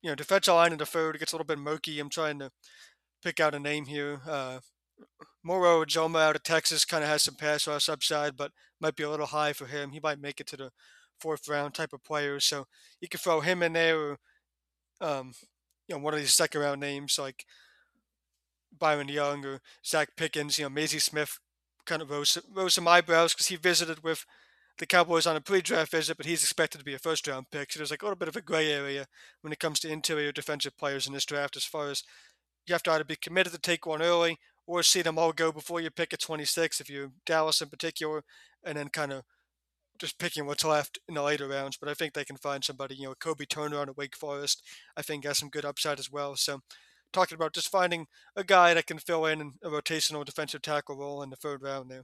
[0.01, 1.99] you know defensive line in the third gets a little bit murky.
[1.99, 2.51] I'm trying to
[3.23, 4.21] pick out a name here.
[4.27, 4.59] Uh,
[5.43, 9.03] Moro Ojomo out of Texas kind of has some pass rush upside, but might be
[9.03, 9.91] a little high for him.
[9.91, 10.71] He might make it to the
[11.19, 12.65] fourth round type of player, so
[13.01, 14.17] you can throw him in there, or
[15.01, 15.33] um,
[15.87, 17.45] you know one of these second round names like
[18.77, 20.57] Byron Young or Zacch Pickens.
[20.57, 21.39] You know Mazi Smith
[21.85, 24.25] kind of rose, rose some eyebrows because he visited with
[24.79, 27.71] the Cowboys on a pre-draft visit, but he's expected to be a first-round pick.
[27.71, 29.05] So there's like a little bit of a gray area
[29.41, 32.03] when it comes to interior defensive players in this draft, as far as
[32.65, 35.51] you have to either be committed to take one early or see them all go
[35.51, 38.23] before you pick at 26, if you're Dallas in particular,
[38.63, 39.23] and then kind of
[39.99, 41.77] just picking what's left in the later rounds.
[41.77, 44.63] But I think they can find somebody, you know, Kobie Turner on Wake Forest,
[44.95, 46.35] I think has some good upside as well.
[46.35, 46.59] So
[47.11, 51.21] talking about just finding a guy that can fill in a rotational defensive tackle role
[51.21, 52.03] in the third round there.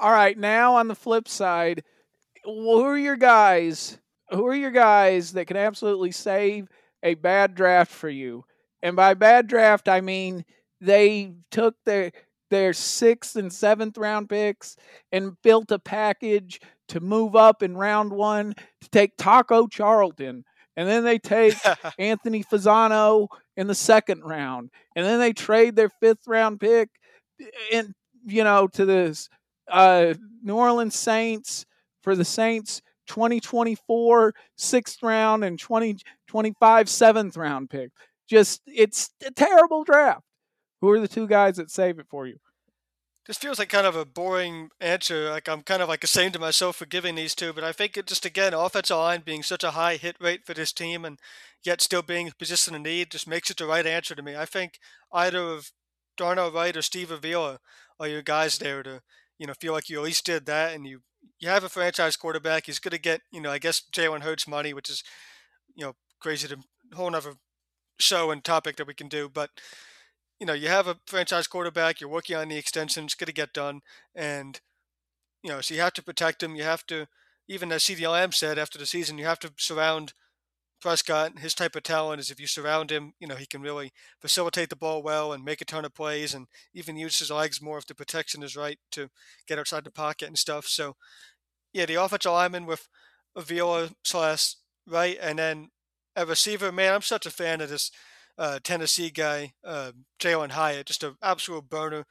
[0.00, 1.82] All right, now on the flip side,
[2.44, 3.98] who are your guys?
[4.30, 6.68] Who are your guys that can absolutely save
[7.02, 8.44] a bad draft for you?
[8.82, 10.44] And by bad draft, I mean
[10.80, 12.12] they took their
[12.50, 14.76] their sixth and seventh round picks
[15.12, 20.44] and built a package to move up in round one to take Taco Charlton.
[20.76, 21.56] And then they take
[21.98, 24.70] Anthony Fasano in the second round.
[24.94, 26.88] And then they trade their fifth round pick
[27.40, 29.28] eh, and you know to this
[29.70, 31.66] uh, New Orleans Saints
[32.02, 37.90] for the Saints 2024 sixth round and 2025 seventh round pick.
[38.28, 40.22] Just it's a terrible draft.
[40.80, 42.38] Who are the two guys that save it for you?
[43.26, 45.28] This feels like kind of a boring answer.
[45.30, 47.96] Like I'm kind of like ashamed of myself for giving these two, but I think
[47.96, 51.18] it just again offensive line being such a high hit rate for this team and
[51.64, 54.36] yet still being a position of need just makes it the right answer to me.
[54.36, 54.78] I think
[55.12, 55.72] either of
[56.16, 57.58] Darnell Wright or Steve Avila
[58.00, 59.02] are your guys there to
[59.38, 61.00] you know, feel like you at least did that, and you
[61.40, 62.66] you have a franchise quarterback.
[62.66, 65.02] He's going to get, you know, I guess Jalen Hurts money, which is,
[65.74, 66.58] you know, crazy to
[66.94, 67.34] whole other
[67.98, 69.28] show and topic that we can do.
[69.28, 69.50] But
[70.40, 72.00] you know, you have a franchise quarterback.
[72.00, 73.04] You're working on the extension.
[73.04, 73.80] It's going to get done,
[74.14, 74.60] and
[75.42, 76.56] you know, so you have to protect him.
[76.56, 77.06] You have to,
[77.48, 80.12] even as Lamb said after the season, you have to surround
[80.80, 81.38] Prescott.
[81.38, 84.70] His type of talent is if you surround him, you know, he can really facilitate
[84.70, 87.78] the ball well and make a ton of plays and even use his legs more
[87.78, 89.08] if the protection is Wright to
[89.46, 90.66] get outside the pocket and stuff.
[90.66, 90.96] So,
[91.72, 92.88] yeah, the offensive lineman with
[93.36, 94.54] Avila slash
[94.86, 95.70] right, and then
[96.16, 96.72] a receiver.
[96.72, 97.90] Man, I'm such a fan of this
[98.36, 102.04] uh, Tennessee guy, uh, Jalin Hyatt, just an absolute burner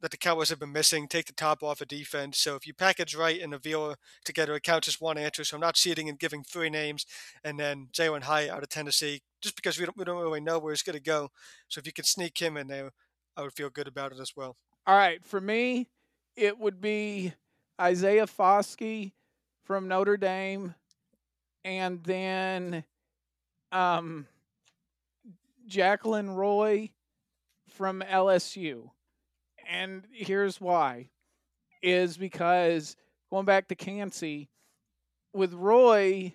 [0.00, 1.08] that the Cowboys have been missing.
[1.08, 2.38] Take the top off of defense.
[2.38, 5.44] So if you package Wright and Avila together, it counts as one answer.
[5.44, 7.06] So I'm not cheating and giving three names,
[7.44, 10.58] and then Jalin Hyatt out of Tennessee, just because we don't we don't really know
[10.58, 11.28] where he's going to go.
[11.68, 12.90] So if you could sneak him in there,
[13.36, 14.56] I would feel good about it as well.
[14.86, 15.88] All right, for me,
[16.36, 17.32] it would be
[17.80, 19.12] Isaiah Foskey
[19.64, 20.74] from Notre Dame,
[21.64, 22.84] and then
[23.70, 24.26] um,
[25.68, 26.90] Jaquelin Roy
[27.68, 28.90] from LSU.
[29.68, 31.10] And here's why
[31.82, 32.96] is because
[33.30, 34.48] going back to Kancey,
[35.32, 36.34] with Roy,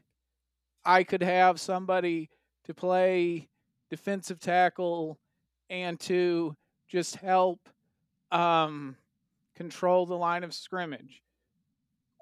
[0.85, 2.29] I could have somebody
[2.65, 3.49] to play
[3.89, 5.19] defensive tackle
[5.69, 6.55] and to
[6.87, 7.67] just help
[8.31, 8.95] um,
[9.55, 11.21] control the line of scrimmage.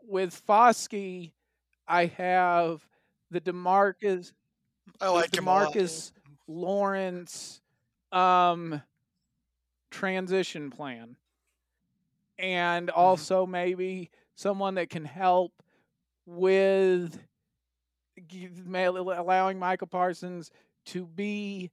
[0.07, 1.33] With Foskey,
[1.87, 2.81] I have
[3.29, 4.31] the Demarcus
[4.99, 6.11] I like Demarcus
[6.47, 7.61] Lawrence
[8.11, 8.81] um,
[9.91, 11.15] transition plan,
[12.39, 12.99] and Mm-hmm.
[12.99, 15.51] also maybe someone that can help
[16.25, 17.19] with
[18.67, 20.51] allowing Micah Parsons
[20.85, 21.71] to be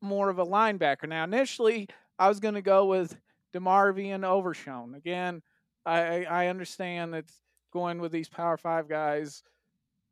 [0.00, 1.08] more of a linebacker.
[1.08, 1.88] Now, initially,
[2.18, 3.16] I was going to go with
[3.54, 4.94] DeMarvion Overshown.
[4.94, 5.42] Again,
[5.84, 7.30] I, I understand that
[7.72, 9.42] going with these Power Five guys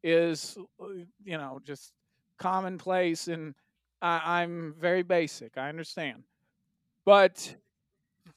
[0.03, 0.57] is,
[1.24, 1.92] you know, just
[2.38, 3.55] commonplace, and
[4.00, 5.59] I, I'm very basic.
[5.59, 6.24] I understand,
[7.11, 7.57] but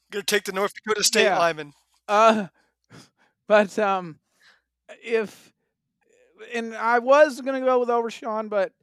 [0.10, 1.38] Gonna take the North Dakota State Yeah.
[1.38, 1.74] lineman.
[2.08, 2.48] uh,
[3.48, 4.18] but um,
[5.04, 5.54] if
[6.56, 8.74] and I was gonna go with Overshown, but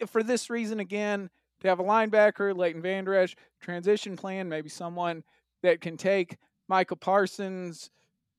[0.00, 3.24] if for this reason again to have a linebacker, Leighton Van Der
[3.60, 5.22] transition plan, maybe someone
[5.62, 7.90] that can take Micah Parsons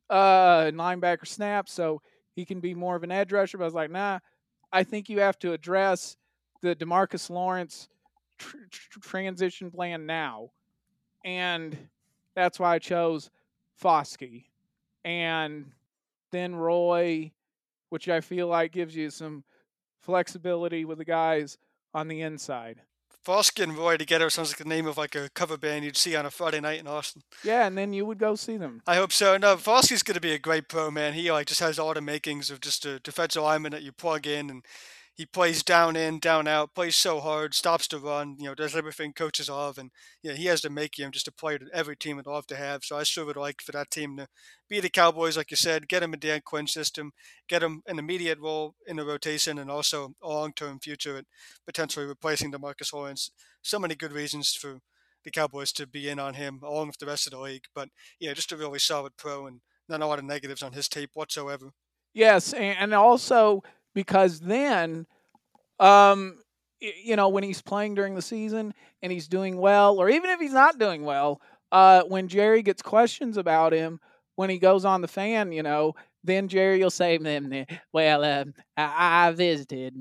[0.09, 2.01] uh linebacker snap, so
[2.35, 3.57] he can be more of an edge rusher.
[3.57, 4.19] But I was like, nah,
[4.73, 6.17] I think you have to address
[6.61, 7.87] the Demarcus Lawrence
[8.37, 10.51] tr- tr- transition plan now,
[11.25, 11.75] and
[12.35, 13.29] that's why I chose
[13.81, 14.45] Foskey,
[15.03, 15.71] and
[16.31, 17.31] then Roy,
[17.89, 19.43] which I feel like gives you some
[19.99, 21.57] flexibility with the guys
[21.93, 22.81] on the inside.
[23.25, 26.15] Foskey and Roy together sounds like the name of like a cover band you'd see
[26.15, 27.23] on a Friday night in Austin.
[27.43, 28.83] Yeah, and then you would go see them.
[28.85, 29.35] I hope so.
[29.37, 31.13] No, Foskey's going to be a great pro, man.
[31.13, 34.27] He like just has all the makings of just a defensive lineman that you plug
[34.27, 34.63] in, and
[35.15, 38.75] he plays down in, down out, plays so hard, stops to run, you know, does
[38.75, 41.95] everything coaches love, and yeah, he has to make him Just a player that every
[41.95, 42.83] team would love to have.
[42.83, 44.27] So I sure would like for that team to
[44.69, 47.11] be the Cowboys, like you said, get him a Dan Quinn system,
[47.47, 51.25] get him an immediate role in the rotation, and also a long-term future at
[51.65, 53.31] potentially replacing Demarcus Lawrence.
[53.61, 54.79] So many good reasons for
[55.23, 57.65] the Cowboys to be in on him, along with the rest of the league.
[57.73, 57.87] But
[58.19, 61.11] yeah, just a really solid pro, and not a lot of negatives on his tape
[61.13, 61.71] whatsoever.
[62.13, 63.63] Yes, and also
[63.95, 65.07] because then,
[65.79, 66.37] um,
[66.79, 70.39] you know, when he's playing during the season and he's doing well, or even if
[70.39, 73.99] he's not doing well, uh, when Jerry gets questions about him
[74.35, 78.23] when he goes on the fan, you know, then Jerry will say, "Mm, eh, "Well,
[78.23, 78.45] uh,
[78.77, 79.95] I, visited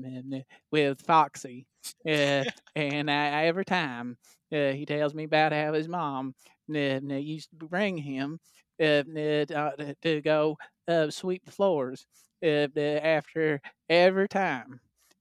[0.71, 1.67] with Foxy,
[2.07, 2.43] uh,
[2.75, 4.17] and I, every time
[4.51, 6.33] uh, he tells me about how his mom
[6.67, 8.39] used to bring him
[8.81, 12.05] uh, uh, to, to go uh, sweep the floors
[12.43, 14.79] uh, after every time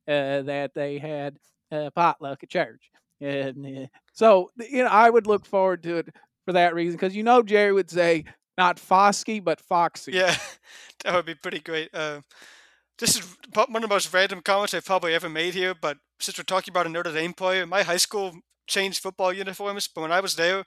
[0.09, 1.39] uh, that they had
[1.73, 2.91] uh, potluck at church.
[3.21, 6.09] And, uh, so you know, I would look forward to it
[6.45, 8.25] for that reason because you know Jerry would say
[8.59, 10.13] not Fosky but Foxy.
[10.13, 10.37] Yeah,
[11.05, 11.91] that would be pretty great.
[11.95, 12.21] Uh,
[12.99, 16.39] this is one of the most random comments I've probably ever made here, but since
[16.39, 18.33] we're talking about a Notre Dame player, my high school
[18.67, 20.65] changed football uniforms, but when I was there,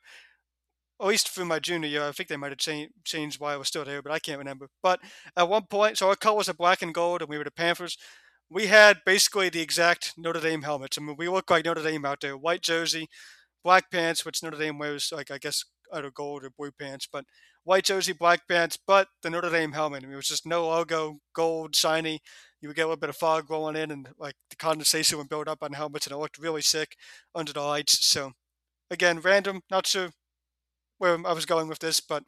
[0.99, 3.57] at least for my junior year, I think they might have changed, changed while I
[3.57, 4.67] was still there, but I can't remember.
[4.81, 4.99] But
[5.35, 7.97] at one point, so our colors are black and gold, and we were the Panthers.
[8.49, 10.97] We had basically the exact Notre Dame helmets.
[10.97, 12.37] I mean, we look like Notre Dame out there.
[12.37, 13.07] White jersey,
[13.63, 17.25] black pants, which Notre Dame wears, like I guess either gold or blue pants, but
[17.63, 20.03] white jersey, black pants, but the Notre Dame helmet.
[20.03, 22.21] I mean, it was just no logo, gold, shiny.
[22.61, 25.29] You would get a little bit of fog rolling in, and like the condensation would
[25.29, 26.95] build up on helmets, and it looked really sick
[27.35, 28.03] under the lights.
[28.05, 28.31] So,
[28.89, 29.61] again, random.
[29.69, 30.09] Not sure
[30.97, 32.23] where I was going with this, but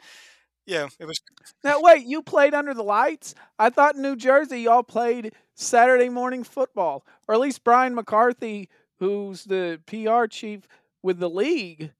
[0.65, 1.19] yeah, it was.
[1.63, 3.35] Now wait, you played under the lights?
[3.57, 8.69] I thought in New Jersey y'all played Saturday morning football, or at least Brian McCarthy,
[8.99, 10.67] who's the PR chief
[11.03, 11.91] with the league.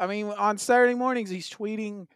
[0.00, 2.06] I mean, on Saturday mornings he's tweeting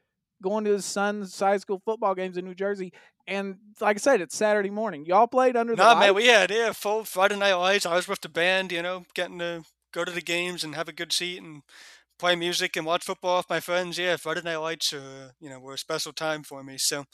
[0.43, 2.93] going to his son's high school football games in New Jersey.
[3.27, 5.05] And like I said, it's Saturday morning.
[5.07, 6.07] Y'all played under the No, lights?
[6.07, 7.87] man, we had yeah full Friday night lights.
[7.87, 10.89] I was with the band, you know, getting to go to the games and have
[10.89, 11.63] a good seat and
[12.21, 13.99] play music and watch football with my friends.
[13.99, 16.79] Yeah, Friday night lights, uh, you know, were a special time for me.
[16.79, 17.05] So,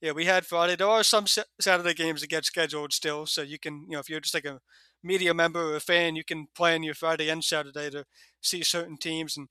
[0.00, 0.76] yeah, we had Friday.
[0.76, 1.26] There are some
[1.60, 4.46] Saturday games that get scheduled still, so you can, you know, if you're just like
[4.46, 4.60] a
[5.02, 8.06] media member or a fan, you can plan your Friday and Saturday to
[8.40, 9.48] see certain teams and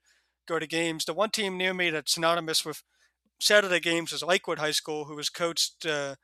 [0.47, 1.05] go to games.
[1.05, 2.83] The one team near me that's synonymous with
[3.39, 6.15] Saturday games is Lakewood High School, who was coached uh,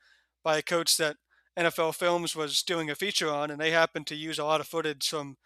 [0.44, 1.16] by a coach that
[1.56, 4.68] NFL Films was doing a feature on, and they happened to use a lot of
[4.68, 5.36] footage from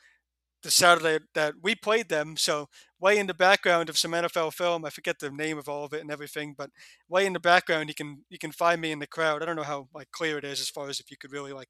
[0.62, 2.36] the Saturday that we played them.
[2.36, 2.68] So
[3.05, 5.92] way in the background of some NFL film, I forget the name of all of
[5.92, 6.70] it and everything, but
[7.07, 9.42] way in the background, you can you can find me in the crowd.
[9.42, 11.52] I don't know how like clear it is as far as if you could really
[11.52, 11.68] like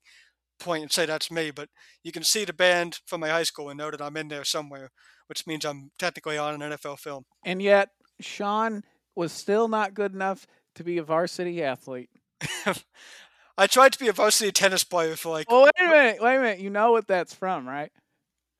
[0.60, 1.68] point and say that's me, but
[2.04, 4.44] you can see the band from my high school and know that I'm in there
[4.44, 4.92] somewhere,
[5.26, 7.24] which means I'm technically on an NFL film.
[7.44, 7.88] And yet,
[8.20, 8.84] Sean
[9.16, 12.10] was still not good enough to be a varsity athlete.
[13.58, 16.22] I tried to be a varsity tennis player for like Oh, wait a minute.
[16.22, 16.60] Wait a minute.
[16.60, 17.90] You know what that's from, right?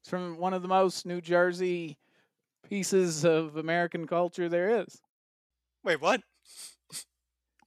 [0.03, 1.99] It's from one of the most New Jersey
[2.75, 5.01] pieces of American culture there is.
[5.85, 6.20] wait what?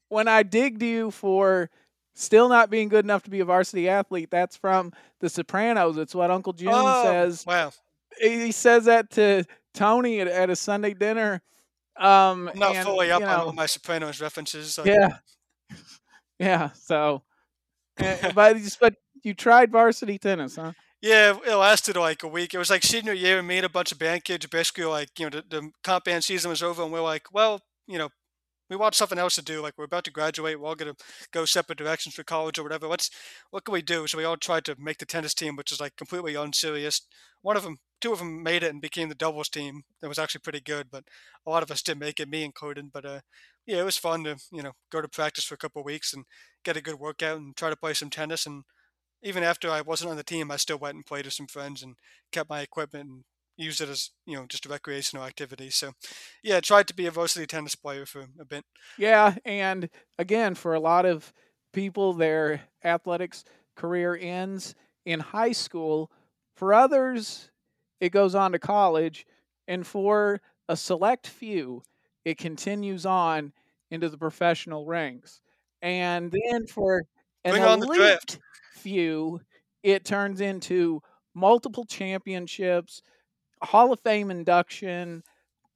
[0.09, 1.69] When I digged you for
[2.13, 4.91] still not being good enough to be a varsity athlete, that's from
[5.21, 5.95] The Sopranos.
[5.95, 7.45] It's what Uncle Jun Oh, says.
[7.47, 7.71] wow.
[8.19, 11.41] He says that to Tony at, at a Sunday dinner.
[11.95, 14.77] Um, I'm not and, fully up you on all my Sopranos references.
[14.77, 15.17] Like, Yeah.
[16.37, 16.71] Yeah.
[16.73, 17.23] So,
[17.97, 20.73] eh, but but you tried varsity tennis, huh?
[21.01, 22.53] Yeah, it lasted like a week.
[22.53, 25.09] It was like senior year, and me and a bunch of band kids basically like,
[25.19, 28.09] you know, the, the comp band season was over, and we're like, well, you know,
[28.69, 29.61] we want something else to do.
[29.61, 30.59] Like, we're about to graduate.
[30.59, 32.87] We're all going to go separate directions for college or whatever.
[32.87, 33.11] Let's,
[33.51, 34.07] what can we do?
[34.07, 37.01] So we all tried to make the tennis team, which is like completely unserious.
[37.43, 39.83] One of them, two of them made it and became the doubles team.
[40.01, 41.05] That was actually pretty good, but
[41.45, 42.91] a lot of us didn't make it, me included.
[42.93, 43.19] But uh,
[43.65, 46.25] yeah, it was fun to, you know, go to practice for a couple weeks and
[46.65, 48.63] get a good workout and try to play some tennis and
[49.21, 51.83] even after I wasn't on the team, I still went and played with some friends
[51.83, 51.95] and
[52.31, 53.23] kept my equipment and
[53.57, 55.69] used it as you know just a recreational activity.
[55.69, 55.93] So,
[56.43, 58.65] yeah, I tried to be a varsity tennis player for a bit.
[58.97, 61.33] Yeah, and again, for a lot of
[61.73, 63.43] people, their athletics
[63.75, 66.11] career ends in high school.
[66.55, 67.51] For others,
[67.99, 69.25] it goes on to college,
[69.67, 71.83] and for a select few,
[72.25, 73.53] it continues on
[73.89, 75.41] into the professional ranks.
[75.81, 77.03] And then for
[77.45, 78.39] an Bring on the elite.
[78.77, 79.41] Few,
[79.83, 81.01] it turns into
[81.33, 83.01] multiple championships,
[83.61, 85.23] Hall of Fame induction,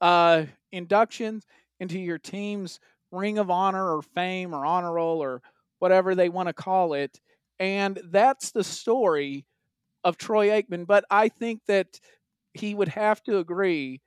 [0.00, 1.46] uh, inductions
[1.80, 2.80] into your team's
[3.10, 5.42] Ring of Honor or Fame or Honor Roll or
[5.78, 7.20] whatever they want to call it.
[7.58, 9.44] And that's the story
[10.04, 10.86] of Troy Aikman.
[10.86, 12.00] But I think that
[12.54, 14.00] he would have to agree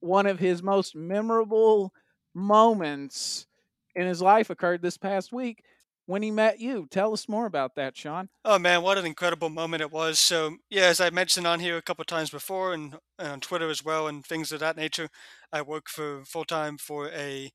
[0.00, 1.92] one of his most memorable
[2.34, 3.46] moments
[3.94, 5.62] in his life occurred this past week
[6.06, 6.86] when he met you.
[6.90, 8.28] Tell us more about that, Sean.
[8.44, 10.18] Oh man, what an incredible moment it was!
[10.18, 13.70] So yeah, as I mentioned on here a couple times before, and, and on Twitter
[13.70, 15.08] as well, and things of that nature,
[15.52, 17.50] I work for full time for a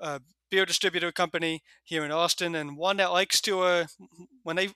[0.00, 0.18] uh,
[0.50, 3.86] beer distributor company here in Austin, and one that likes to uh,
[4.42, 4.68] when they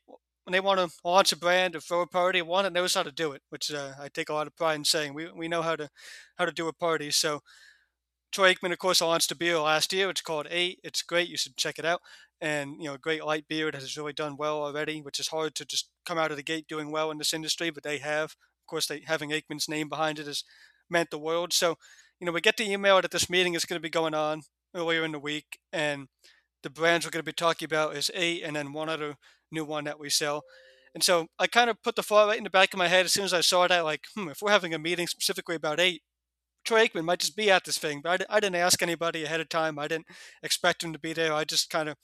[0.45, 3.03] when they want to launch a brand or throw a party, one that knows how
[3.03, 5.15] to do it, which uh, I take a lot of pride in saying.
[5.15, 5.89] We we know how to
[6.37, 7.11] how to do a party.
[7.11, 7.41] So
[8.33, 10.11] Troy Aikman, of course, launched a beer last year.
[10.11, 10.81] It's called Eight.
[10.85, 11.29] It's great.
[11.29, 12.01] You should check it out.
[12.45, 15.65] And you know, great light that has really done well already, which is hard to
[15.65, 18.33] just come out of the gate doing well in this industry, but they have.
[18.33, 20.45] Of course, they having Aikman's name behind it has
[20.91, 21.55] meant the world.
[21.55, 21.79] So,
[22.21, 24.43] you know, we get the email that this meeting is going to be going on
[24.77, 26.09] earlier in the week, and
[26.63, 29.15] the brands we're going to be talking about is Eight, and then one other
[29.51, 30.45] new one that we sell.
[30.95, 33.07] And so I kind of put the thought right in the back of my head
[33.07, 35.81] as soon as I saw that, like, hmm, if we're having a meeting specifically about
[35.81, 36.03] Eight,
[36.65, 39.41] Troy Aikman might just be at this thing, but I, I didn't ask anybody ahead
[39.41, 39.79] of time.
[39.79, 40.07] I didn't
[40.43, 41.33] expect him to be there.
[41.33, 41.97] I just kind of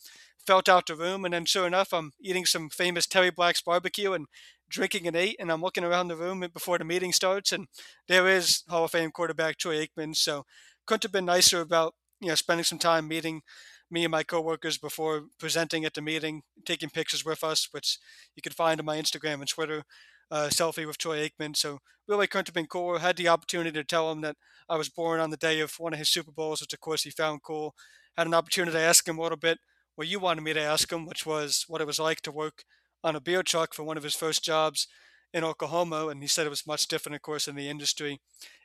[0.47, 4.13] felt out the room, and then sure enough, I'm eating some famous Terry Black's barbecue
[4.13, 4.27] and
[4.69, 7.67] drinking an eight, and I'm looking around the room before the meeting starts, and
[8.09, 10.17] there is Hall of Fame quarterback Troy Aikman.
[10.17, 10.45] So
[10.87, 13.43] couldn't have been nicer about you know spending some time meeting
[13.91, 17.99] me and my coworkers before presenting at the meeting, taking pictures with us, which
[18.37, 19.85] you can find on my Instagram and Twitter.
[20.31, 21.57] Uh, selfie with Troy Aikman.
[21.57, 22.99] So really couldn't have been cooler.
[23.01, 24.37] Had the opportunity to tell him that
[24.69, 27.03] I was born on the day of one of his Super Bowls, which of course
[27.03, 27.75] he found cool.
[28.17, 29.59] Had an opportunity to ask him a little bit
[29.97, 32.65] what you wanted me to ask him, which was what it was like to work
[33.03, 34.87] on a beer truck for one of his first jobs
[35.33, 36.09] in Oklahoma.
[36.09, 38.21] And he said it was much different, of course, than the industry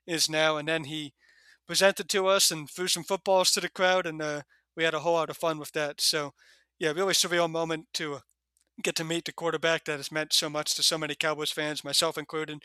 [0.05, 0.57] is now.
[0.57, 1.13] And then he
[1.67, 4.41] presented to us and threw some footballs to the crowd, and uh,
[4.75, 5.99] we had a whole lot of fun with that.
[5.99, 6.33] So,
[6.79, 8.19] yeah, really surreal moment to
[8.83, 11.83] get to meet the quarterback that has meant so much to so many Cowboys fans,
[11.83, 12.63] myself included.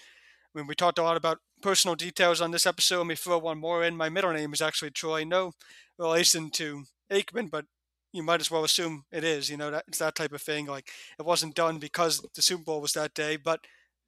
[0.54, 2.98] I mean, we talked a lot about personal details on this episode.
[2.98, 3.96] Let me throw one more in.
[3.96, 5.24] My middle name is actually Troy.
[5.24, 5.52] No
[5.98, 7.66] relation to Aikman, but
[8.12, 9.48] you might as well assume it is.
[9.48, 10.66] You know, that it's that type of thing.
[10.66, 10.88] Like
[11.18, 13.61] it wasn't done because the Super Bowl was that day, but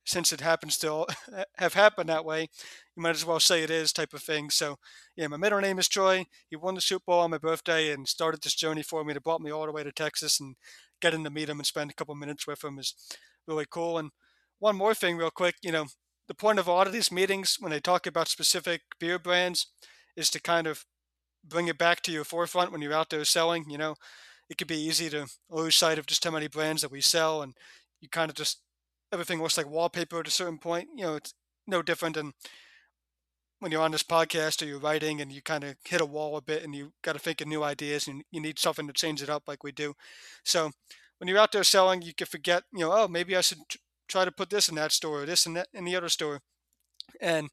[0.05, 1.07] since it happens to
[1.59, 2.49] have happened that way,
[2.97, 4.51] you might as well say it is type of thing.
[4.51, 4.77] So,
[5.17, 6.27] yeah, my middle name is Troy.
[6.49, 9.13] He won the Super Bowl on my birthday and started this journey for me.
[9.13, 10.57] That brought me all the way to Texas and
[11.03, 12.95] getting to meet him and spend a couple minutes with him is
[13.47, 13.99] really cool.
[13.99, 14.11] And
[14.59, 15.87] one more thing, real quick, you know,
[16.29, 19.67] the point of a lot of these meetings when they talk about specific beer brands
[20.17, 20.87] is to kind of
[21.45, 23.69] bring it back to your forefront when you're out there selling.
[23.69, 23.97] You know,
[24.49, 27.43] it could be easy to lose sight of just how many brands that we sell,
[27.43, 27.55] and
[28.01, 28.63] you kind of just
[29.13, 30.89] everything looks like wallpaper at a certain point.
[30.97, 31.35] You know, it's
[31.67, 32.33] no different than
[33.63, 36.37] when you're on this podcast or you're writing and you kind of hit a wall
[36.37, 38.93] a bit and you got to think of new ideas and you need something to
[38.93, 39.95] change it up like we do.
[40.45, 40.73] So
[41.19, 43.61] when you're out there selling, you can forget, you know, oh, maybe I should
[44.09, 46.41] try to put this in that store or this and that in the other store.
[47.21, 47.51] And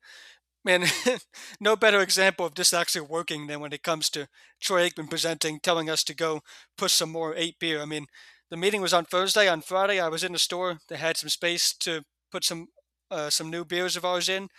[0.66, 0.86] man,
[1.60, 4.28] no better example of this actually working than when it comes to
[4.60, 6.41] Troy Aikman presenting, telling us to go
[6.76, 7.84] push some more eight beer.
[7.84, 8.07] I mean,
[8.49, 9.47] the meeting was on Thursday.
[9.47, 10.80] On Friday, I was in the store.
[10.89, 12.01] They had some space to
[12.32, 12.70] put some
[13.12, 14.49] uh, some new beers of ours in,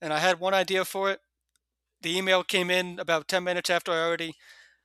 [0.00, 1.20] and I had one idea for it.
[2.02, 4.34] The email came in about ten minutes after I already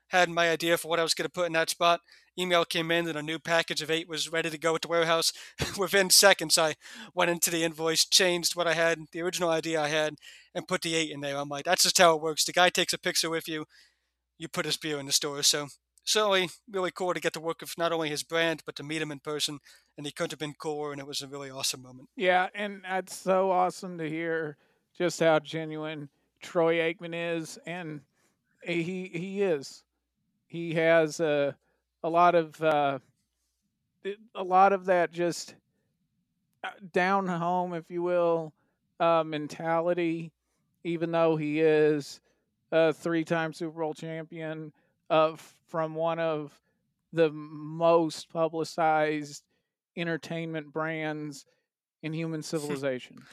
[0.10, 2.02] had my idea for what I was going to put in that spot.
[2.38, 4.88] Email came in and a new package of eight was ready to go at the
[4.88, 5.34] warehouse.
[5.78, 6.76] Within seconds, I
[7.14, 10.16] went into the invoice, changed what I had, the original idea I had,
[10.56, 11.38] and put the eight in there.
[11.38, 12.46] I'm like, that's just how it works.
[12.46, 13.66] The guy takes a picture with you,
[14.40, 15.44] you put his beer in the store.
[15.44, 15.68] So
[16.06, 19.02] certainly really cool to get to work with not only his brand but to meet
[19.02, 19.60] him in person
[19.98, 22.82] and he couldn't have been cooler and it was a really awesome moment yeah and
[22.84, 24.58] that's so awesome to hear
[24.98, 26.10] just how genuine
[26.42, 28.02] troy aikman is and
[28.64, 29.84] he he is
[30.48, 31.56] he has a
[32.04, 33.00] a lot of uh,
[34.36, 35.56] a lot of that just
[36.64, 38.54] uh, down home if you will
[39.00, 40.32] uh, mentality
[40.84, 42.20] even though he is
[42.72, 44.74] a three-time super bowl champion
[45.10, 46.52] of from one of
[47.14, 49.44] the most publicized
[49.96, 51.46] entertainment brands
[52.02, 53.24] in human civilization.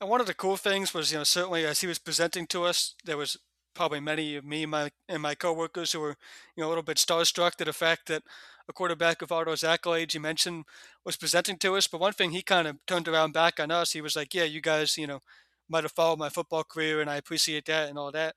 [0.00, 2.64] And one of the cool things was, you know, certainly as he was presenting to
[2.64, 3.36] us, there was
[3.74, 6.16] probably many of me and my, and my coworkers who were,
[6.56, 8.22] you know, a little bit starstruck at the fact that
[8.68, 10.64] a quarterback of all accolades you mentioned
[11.04, 11.86] was presenting to us.
[11.86, 14.44] But one thing he kind of turned around back on us, he was like, "Yeah,
[14.44, 15.20] you guys, you know,
[15.68, 18.34] might have followed my football career, and I appreciate that and all that,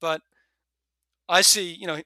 [0.00, 0.22] but
[1.28, 2.00] I see, you know,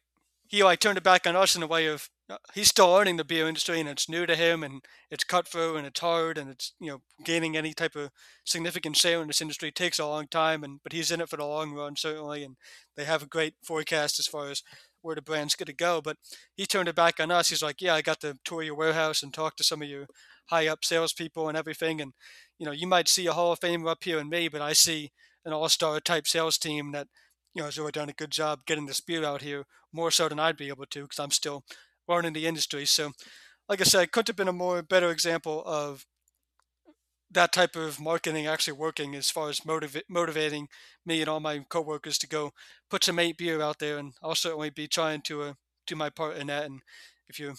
[0.49, 3.19] he like turned it back on us in a way of Uh, he's still learning
[3.19, 6.49] the beer industry and it's new to him and it's cutthroat and it's hard and
[6.49, 8.11] it's you know gaining any type of
[8.45, 11.37] significant share in this industry takes a long time and but he's in it for
[11.37, 12.57] the long run certainly and
[12.97, 14.63] they have a great forecast as far as
[15.03, 16.17] where the brand's going to go but
[16.57, 17.51] he turned it back on us.
[17.51, 20.07] He's like yeah I got to tour your warehouse and talk to some of your
[20.47, 22.15] high up salespeople and everything and
[22.59, 24.73] you know you might see a Hall of Famer up here in me but I
[24.73, 25.13] see
[25.45, 27.09] an all star type sales team that
[27.55, 30.29] you know, has really done a good job getting the beer out here, more so
[30.29, 31.65] than I'd be able to, because I'm still
[32.09, 32.87] learning the industry.
[32.87, 33.13] So,
[33.69, 36.07] like I said, couldn't have been a more better example of
[37.31, 40.69] that type of marketing actually working as far as motiva- motivating
[41.05, 42.53] me and all my coworkers to go
[42.89, 45.53] put some eight beer out there, and I'll certainly be trying to uh,
[45.87, 46.65] do my part in that.
[46.67, 46.81] And
[47.29, 47.55] if you're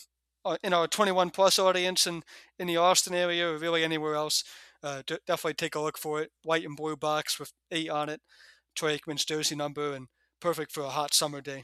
[0.45, 2.23] uh, in our 21 plus audience and
[2.57, 4.43] in the Austin area or really anywhere else,
[4.83, 6.31] uh, d- definitely take a look for it.
[6.43, 8.21] White and blue box with eight on it.
[8.75, 10.07] Troy Aikman's jersey number and
[10.39, 11.63] perfect for a hot summer day.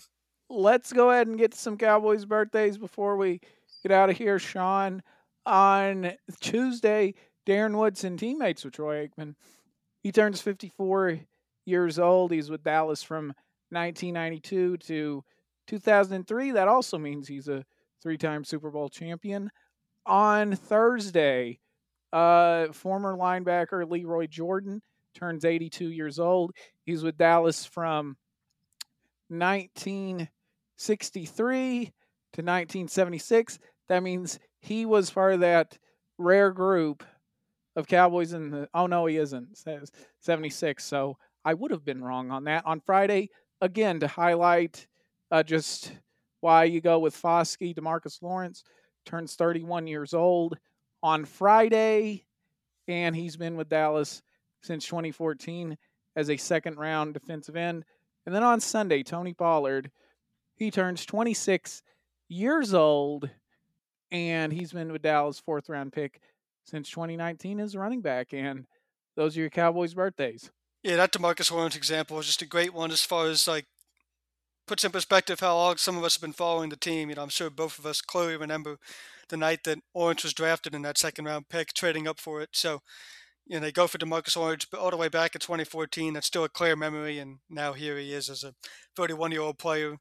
[0.53, 3.39] Let's go ahead and get to some Cowboys birthdays before we
[3.83, 4.37] get out of here.
[4.37, 5.01] Sean,
[5.45, 7.13] on Tuesday,
[7.47, 9.35] Darren Woodson, teammates with Troy Aikman,
[10.03, 11.19] he turns 54
[11.65, 12.31] years old.
[12.31, 13.27] He's with Dallas from
[13.69, 15.23] 1992 to
[15.67, 16.51] 2003.
[16.51, 17.63] That also means he's a
[18.03, 19.49] three time Super Bowl champion.
[20.05, 21.59] On Thursday,
[22.11, 24.81] uh, former linebacker Lee Roy Jordan
[25.15, 26.51] turns 82 years old.
[26.85, 28.17] He's with Dallas from
[30.81, 33.59] 1963 to 1976.
[33.87, 35.77] That means he was part of that
[36.17, 37.03] rare group
[37.75, 38.69] of Cowboys in the.
[38.73, 39.57] Oh, no, he isn't.
[39.57, 40.83] Says 76.
[40.83, 42.65] So I would have been wrong on that.
[42.65, 43.29] On Friday,
[43.61, 44.87] again, to highlight
[45.29, 45.93] uh, just
[46.39, 48.63] why you go with Foskey, Demarcus Lawrence
[49.05, 50.57] turns 31 years old
[51.03, 52.25] on Friday,
[52.87, 54.21] and he's been with Dallas
[54.61, 55.77] since 2014
[56.15, 57.85] as a second round defensive end.
[58.25, 59.91] And then on Sunday, Tony Pollard,
[60.61, 61.81] he turns 26
[62.29, 63.29] years old,
[64.11, 66.21] and he's been with Dallas fourth round pick
[66.63, 68.33] since 2019 as a running back.
[68.33, 68.65] And
[69.15, 70.51] those are your Cowboys' birthdays.
[70.83, 73.65] Yeah, that Demarcus Lawrence example is just a great one as far as like
[74.67, 77.09] puts in perspective how long some of us have been following the team.
[77.09, 78.77] You know, I'm sure both of us clearly remember
[79.29, 82.49] the night that Orange was drafted in that second round pick, trading up for it.
[82.53, 82.81] So
[83.47, 86.27] you know, they go for Demarcus Lawrence, but all the way back in 2014, that's
[86.27, 87.17] still a clear memory.
[87.17, 88.53] And now here he is as a
[88.95, 89.97] 31 year old player,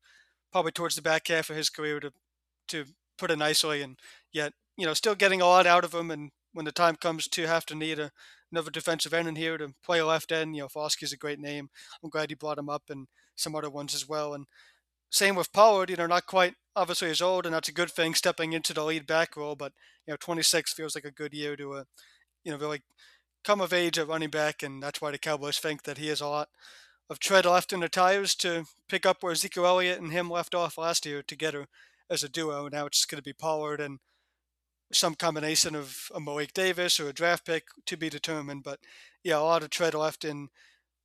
[0.53, 2.13] probably towards the back half of his career to
[2.69, 2.85] to
[3.19, 3.99] put it nicely, and
[4.33, 6.11] yet you know still getting a lot out of him.
[6.11, 8.11] And when the time comes to have to need a,
[8.51, 11.41] another defensive end in here to play a left end, you know Foskey's a great
[11.41, 11.71] name.
[12.03, 14.35] I'm glad he brought him up and some other ones as well.
[14.35, 14.47] And
[15.11, 18.15] same with Pollard, you know, not quite obviously as old, and that's a good thing
[18.15, 19.57] stepping into the lead back role.
[19.57, 19.73] But
[20.07, 21.85] you know, 26 feels like a good year to, uh,
[22.45, 22.83] you know, really
[23.45, 26.21] come of age at running back, and that's why the Cowboys think that he has
[26.21, 26.49] a lot
[27.11, 30.55] of tread left in the tires to pick up where Ezekiel Elliott and him left
[30.55, 31.67] off last year together
[32.09, 32.69] as a duo.
[32.69, 33.99] Now it's going to be Pollard and
[34.93, 38.63] some combination of a Malik Davis or a draft pick to be determined.
[38.63, 38.79] But
[39.25, 40.49] yeah, a lot of tread left in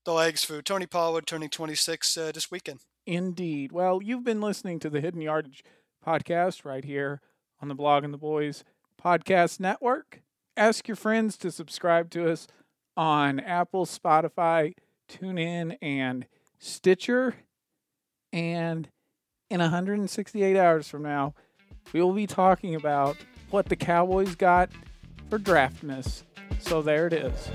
[0.05, 2.81] the legs for Tony Pollard turning 26 uh, this weekend.
[3.07, 3.71] Indeed.
[3.71, 5.63] Well, you've been listening to the Hidden Yardage
[6.05, 7.21] podcast right here
[7.61, 8.63] on the Blogging the Boys
[9.03, 10.21] podcast network.
[10.55, 12.47] Ask your friends to subscribe to us
[12.95, 14.73] on Apple, Spotify,
[15.09, 16.25] TuneIn, and
[16.59, 17.35] Stitcher.
[18.33, 18.89] And
[19.49, 21.33] in 168 hours from now,
[21.93, 23.17] we will be talking about
[23.51, 24.69] what the Cowboys got
[25.29, 26.23] for draftness.
[26.59, 27.49] So there it is.